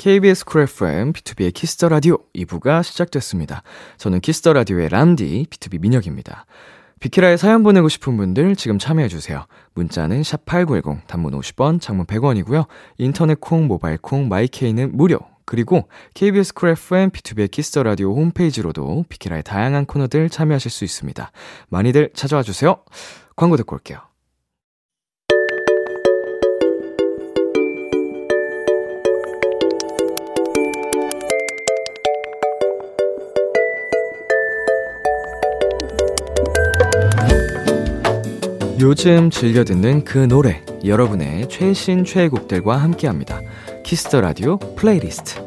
[0.01, 3.61] KBS 쿨 FM, 비투비의 키스 더 라디오 2부가 시작됐습니다.
[3.97, 6.47] 저는 키스 더 라디오의 람디, 비투비 민혁입니다.
[6.99, 9.45] 비키라에 사연 보내고 싶은 분들 지금 참여해주세요.
[9.75, 12.65] 문자는 샵8910, 단문 50원, 장문 100원이고요.
[12.97, 15.19] 인터넷 콩, 모바일 콩, 마이케이는 무료.
[15.45, 21.31] 그리고 KBS 쿨 FM, 비투비의 키스 더 라디오 홈페이지로도 비키라의 다양한 코너들 참여하실 수 있습니다.
[21.69, 22.77] 많이들 찾아와 주세요.
[23.35, 24.10] 광고 듣고 올게요.
[38.81, 43.39] 요즘 즐겨 듣는 그 노래, 여러분의 최신 최애곡들과 함께합니다.
[43.83, 45.39] 키스 더 라디오 플레이리스트.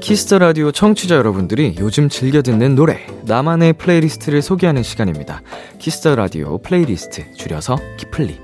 [0.00, 5.40] 키스 더 라디오 청취자 여러분들이 요즘 즐겨 듣는 노래, 나만의 playlist를 소개하는 시간입니다.
[5.78, 8.38] 키스 더 라디오 플레이리스트, 줄여서 키플리.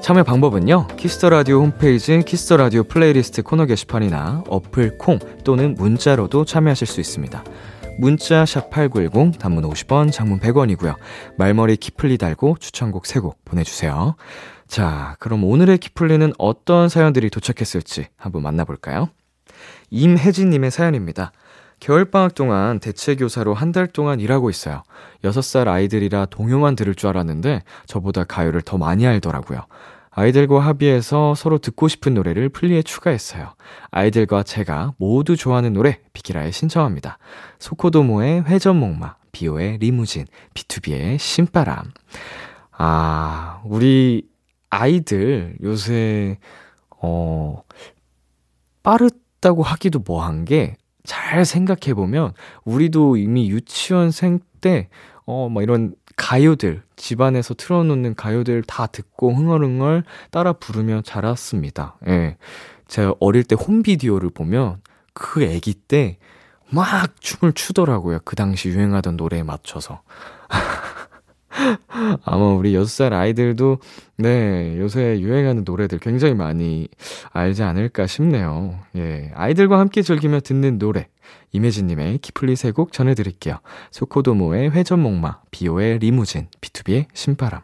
[0.00, 5.74] 참여 방법은요, 키스 더 라디오 홈페이지 키스 더 라디오 플레이리스트 코너 게시판이나 어플 콩 또는
[5.76, 7.42] 문자로도 참여하실 수 있습니다.
[7.98, 10.96] 문자 샵 8910 단문 50원, 장문 100원이고요.
[11.38, 14.16] 말머리 키플리 달고 추천곡 3곡 보내주세요.
[14.66, 19.08] 자, 그럼 오늘의 키플리는 어떤 사연들이 도착했을지 한번 만나볼까요?
[19.90, 21.32] 임혜진님의 사연입니다.
[21.80, 24.82] 겨울방학 동안 대체교사로 한 달 동안 일하고 있어요.
[25.22, 29.60] 6살 아이들이라 동요만 들을 줄 알았는데 저보다 가요를 더 많이 알더라고요.
[30.14, 33.54] 아이들과 합의해서 서로 듣고 싶은 노래를 플리에 추가했어요.
[33.90, 37.18] 아이들과 제가 모두 좋아하는 노래 비키라에 신청합니다.
[37.58, 41.92] 소코도모의 회전목마, 비오의 리무진, B2B의 신바람.
[42.72, 44.28] 아, 우리
[44.70, 46.38] 아이들 요새
[46.90, 47.62] 어
[48.82, 52.32] 빠르다고 하기도 뭐한 게 잘 생각해 보면
[52.64, 54.88] 우리도 이미 유치원생 때
[55.26, 61.96] 어, 뭐 이런 가요들, 집안에서 틀어놓는 가요들 다 듣고 흥얼흥얼 따라 부르며 자랐습니다.
[62.08, 62.36] 예.
[62.86, 64.80] 제가 어릴 때 홈비디오를 보면
[65.12, 66.18] 그 애기 때
[66.70, 68.18] 막 춤을 추더라고요.
[68.24, 70.02] 그 당시 유행하던 노래에 맞춰서.
[72.24, 73.78] 아마 우리 6살 아이들도,
[74.18, 76.88] 네, 요새 유행하는 노래들 굉장히 많이
[77.32, 78.80] 알지 않을까 싶네요.
[78.96, 79.30] 예.
[79.34, 81.08] 아이들과 함께 즐기며 듣는 노래.
[81.52, 83.58] 이매진님의 키플리 세 곡 전해드릴게요.
[83.92, 87.62] 소코도모의 회전목마, 비오의 리무진, B2B의 신바람.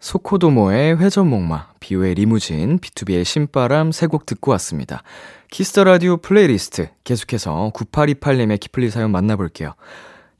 [0.00, 5.02] 소코도모의 회전목마, 비오의 리무진, B2B의 신바람 세 곡 듣고 왔습니다.
[5.50, 9.74] 키스 더 라디오 플레이리스트 계속해서 9828님의 키플리 사연 만나볼게요.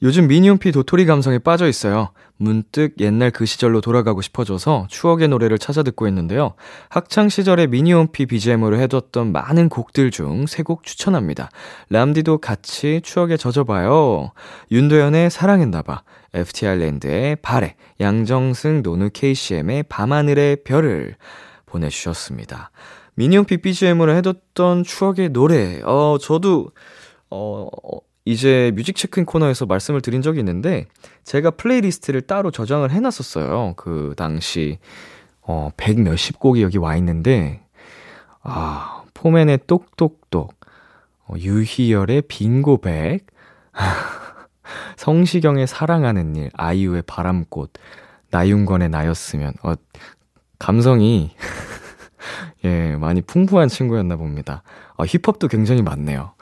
[0.03, 2.11] 요즘 미니홈피 도토리 감성에 빠져 있어요.
[2.37, 6.55] 문득 옛날 그 시절로 돌아가고 싶어져서 추억의 노래를 찾아 듣고 있는데요.
[6.89, 11.51] 학창 시절에 미니홈피 BGM으로 해뒀던 많은 곡들 중 세 곡 추천합니다.
[11.91, 14.31] 람디도 같이 추억에 젖어봐요.
[14.71, 21.17] 윤도현의 사랑했나봐, FT아일랜드의 바래, 양정승 노누 KCM의 밤하늘의 별을
[21.67, 22.71] 보내주셨습니다.
[23.17, 25.81] 미니홈피 BGM으로 해뒀던 추억의 노래.
[25.83, 26.71] 어, 저도,
[27.31, 27.67] 어,
[28.29, 30.85] 이제 뮤직 체크인 코너에서 말씀을 드린 적이 있는데
[31.25, 33.73] 제가 playlist를 따로 저장을 해놨었어요.
[33.79, 34.79] 그 당시
[35.41, 37.63] 어, 100 몇십 곡이 여기 와 있는데
[38.43, 40.55] 아, 포맨의 똑똑똑,
[41.27, 43.25] 어, 유희열의 빙고백,
[44.97, 47.73] 성시경의 사랑하는 일, 아이유의 바람꽃,
[48.31, 49.73] 나윤건의 나였으면 어,
[50.59, 51.31] 감성이
[52.65, 54.63] 예, 많이 풍부한 친구였나 봅니다.
[54.97, 56.35] 아, 힙합도 굉장히 많네요.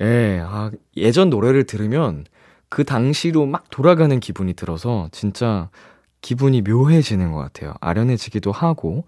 [0.00, 2.24] 예, 아, 예전 노래를 들으면
[2.68, 5.68] 그 당시로 막 돌아가는 기분이 들어서 진짜
[6.20, 7.74] 기분이 묘해지는 것 같아요.
[7.80, 9.04] 아련해지기도 하고,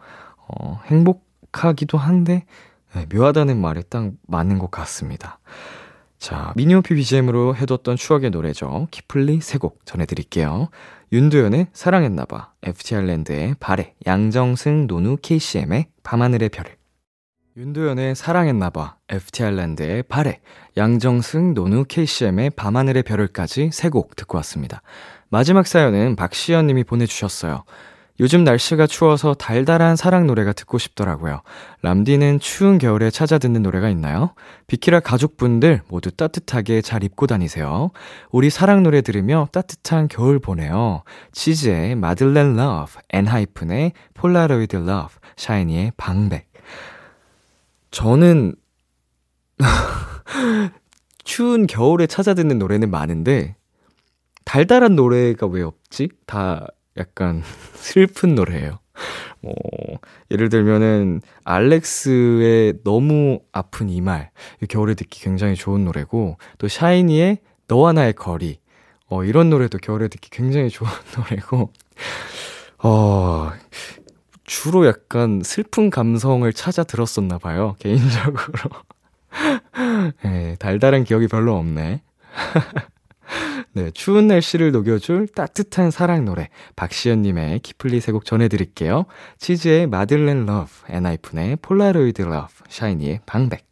[0.49, 2.45] 어, 행복하기도 한데,
[2.95, 5.39] 네, 묘하다는 말에 딱 맞는 것 같습니다.
[6.19, 8.89] 자, 미니홈피 BGM으로 해뒀던 추억의 노래죠.
[8.91, 10.69] 키플리 세 곡 전해드릴게요.
[11.13, 16.73] 윤도현의 사랑했나봐, FTR랜드의 발에, 양정승, 노누, KCM의 밤하늘의 별을.
[17.57, 20.41] 윤도현의 사랑했나봐, FTR랜드의 발에,
[20.77, 24.83] 양정승, 노누, KCM의 밤하늘의 별을까지 세 곡 듣고 왔습니다.
[25.29, 27.65] 마지막 사연은 박시연 님이 보내주셨어요.
[28.19, 31.43] 요즘 날씨가 추워서 달달한 사랑 노래가 듣고 싶더라고요.
[31.83, 34.35] 람디는 추운 겨울에 찾아 듣는 노래가 있나요?
[34.67, 37.91] 비키라 가족분들 모두 따뜻하게 잘 입고 다니세요.
[38.31, 41.03] 우리 사랑 노래 들으며 따뜻한 겨울 보내요.
[41.33, 46.51] 치즈의 Madeleine Love, 엔하이픈의 Polaroid Love, 샤이니의 방백.
[47.91, 48.55] 저는
[51.25, 53.57] 추운 겨울에 찾아 듣는 노래는 많은데
[54.45, 56.09] 달달한 노래가 왜 없지?
[56.27, 56.67] 다
[56.99, 57.43] 약간
[57.75, 58.79] 슬픈 노래예요.
[59.41, 59.55] 뭐
[60.31, 64.31] 예를 들면은 알렉스의 너무 아픈 이말
[64.69, 67.39] 겨울에 듣기 굉장히 좋은 노래고 또 샤이니의
[67.69, 68.59] 너와 나의 거리
[69.09, 71.73] 어 이런 노래도 겨울에 듣기 굉장히 좋은 노래고
[72.79, 73.51] 어
[74.45, 78.71] 주로 약간 슬픈 감성을 찾아 들었었나 봐요 개인적으로
[80.25, 82.03] 네, 달달한 기억이 별로 없네
[83.73, 89.07] 네, 추운 날씨를 녹여줄 따뜻한 사랑 노래 박시연님의 키플리 세곡 전해드릴게요.
[89.39, 93.67] 치즈의 Madeleine Love, 엔하이픈의 Polaroid Love, 샤이니의 방백.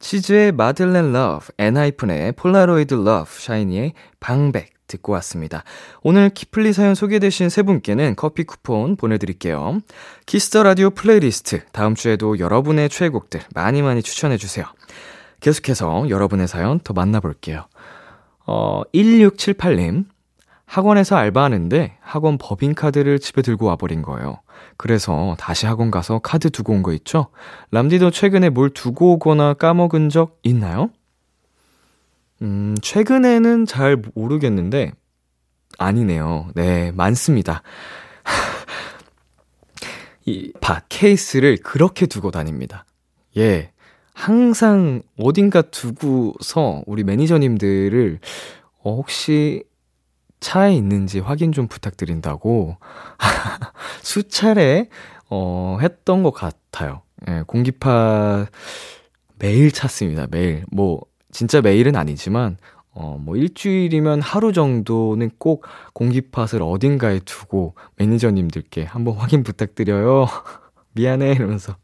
[0.00, 5.64] 치즈의 Madeleine Love, 엔하이픈의 Polaroid Love, 샤이니의 방백 듣고 왔습니다.
[6.02, 9.80] 오늘 키플리 사연 소개되신 세 분께는 커피 쿠폰 보내드릴게요.
[10.26, 14.66] 키스 더 라디오 플레이리스트 다음 주에도 여러분의 최애곡들 많이 많이 추천해주세요.
[15.40, 17.66] 계속해서 여러분의 사연 더 만나볼게요.
[18.46, 20.06] 어, 1678님.
[20.66, 24.40] 학원에서 알바하는데 학원 법인카드를 집에 들고 와버린 거예요.
[24.76, 27.28] 그래서 다시 학원 가서 카드 두고 온 거 있죠?
[27.70, 30.90] 람디도 최근에 뭘 두고 오거나 까먹은 적 있나요?
[32.42, 34.92] 음, 최근에는 잘 모르겠는데,
[35.78, 36.48] 아니네요.
[36.54, 37.62] 네, 많습니다.
[40.26, 42.84] 이, 바, 케이스를 그렇게 두고 다닙니다.
[43.36, 43.70] 예.
[44.14, 48.20] 항상 어딘가 두고서 우리 매니저님들을
[48.82, 49.64] 어, 혹시
[50.40, 52.76] 차에 있는지 확인 좀 부탁드린다고
[54.02, 54.88] 수차례
[55.28, 57.02] 어, 했던 것 같아요.
[57.28, 58.46] 예, 공기파
[59.38, 60.28] 매일 찾습니다.
[60.30, 60.64] 매일.
[60.70, 61.00] 뭐
[61.32, 62.56] 진짜 매일은 아니지만
[62.92, 70.26] 어, 뭐 일주일이면 하루 정도는 꼭 공기팟을 어딘가에 두고 매니저님들께 한번 확인 부탁드려요.
[70.94, 71.76] 미안해 이러면서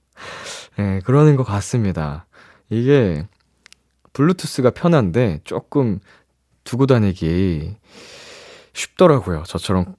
[0.76, 2.26] 네, 그러는 것 같습니다.
[2.68, 3.26] 이게
[4.12, 6.00] 블루투스가 편한데 조금
[6.64, 7.76] 두고 다니기
[8.72, 9.44] 쉽더라고요.
[9.46, 9.94] 저처럼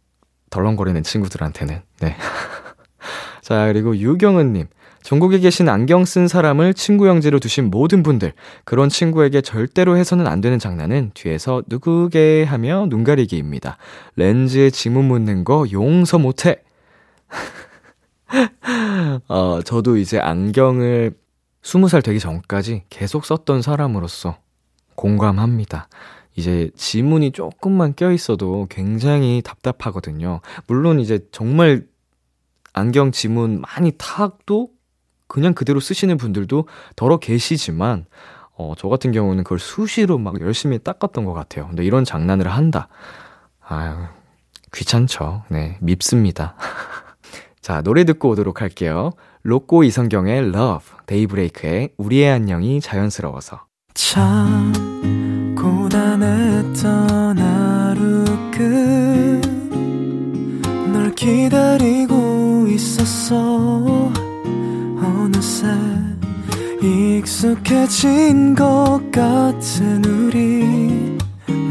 [0.50, 1.82] 덜렁거리는 친구들한테는.
[2.02, 2.16] 네.
[3.42, 4.68] 자, 그리고 유경은님.
[5.04, 8.34] 전국에 계신 안경 쓴 사람을 친구 형제로 두신 모든 분들,
[8.66, 13.78] 그런 친구에게 절대로 해서는 안 되는 장난은 뒤에서 누구게 하며 눈 가리기입니다.
[14.16, 16.58] 렌즈에 지문 묻는 거 용서 못해!
[19.28, 21.16] 어, 저도 이제 안경을
[21.62, 24.38] 20살 되기 전까지 계속 썼던 사람으로서
[24.96, 25.88] 공감합니다.
[26.36, 30.42] 이제 지문이 조금만 껴있어도 굉장히 답답하거든요.
[30.68, 31.86] 물론 이제 정말
[32.74, 34.70] 안경 지문 많이 타도
[35.28, 38.06] 그냥 그대로 쓰시는 분들도 더러 계시지만,
[38.58, 41.68] 어, 저 같은 경우는 그걸 수시로 막 열심히 닦았던 것 같아요.
[41.68, 42.88] 근데 이런 장난을 한다.
[43.62, 43.96] 아유,
[44.74, 45.44] 귀찮죠.
[45.50, 46.56] 네, 밉습니다.
[47.62, 49.12] 자, 노래 듣고 오도록 할게요.
[49.44, 53.66] 로꼬 이성경의 Love, 데이브레이크의 우리의 안녕이 자연스러워서.
[53.94, 54.74] 참
[55.56, 58.26] 고단했던 하루
[60.92, 64.12] 끝널 기다리고 있었어
[64.98, 65.68] 어느새
[66.82, 71.16] 익숙해진 것 같은 우리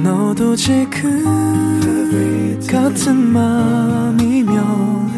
[0.04, 1.24] 너도 지금
[2.70, 5.09] 같은 맘이면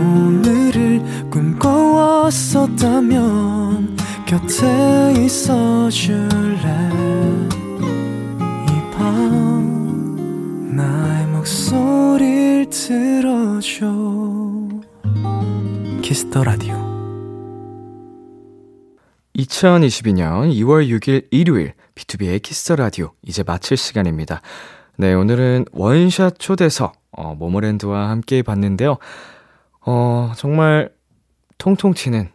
[0.00, 3.96] 오늘을 꿈꿔왔었다면
[4.26, 6.56] 곁에 있어줄래
[8.66, 13.86] 이 밤 나의 목소리를 들어줘
[16.02, 16.74] Kiss the Radio
[19.36, 24.40] 2022년 2월 6일 일요일 B2B의 키스터 라디오 이제 마칠 시간입니다.
[24.96, 28.98] 네, 오늘은 원샷 초대석 어, 모모랜드와 함께 봤는데요.
[29.86, 30.90] 어, 정말
[31.58, 32.28] 통통 튀는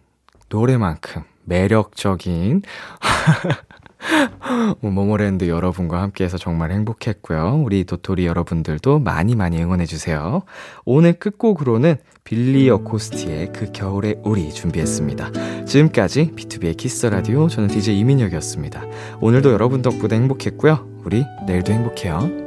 [0.50, 2.62] 노래만큼 매력적인
[4.82, 7.62] 모모랜드 여러분과 함께해서 정말 행복했고요.
[7.64, 10.44] 우리 도토리 여러분들도 많이 많이 응원해주세요.
[10.86, 15.66] 오늘 끝곡으로는 빌리 어코스티의 그 겨울의 우리 준비했습니다.
[15.66, 18.84] 지금까지 B2B의 키스 라디오 저는 DJ 이민혁이었습니다.
[19.22, 21.02] 오늘도 여러분 덕분에 행복했고요.
[21.04, 22.45] 우리 내일도 행복해요.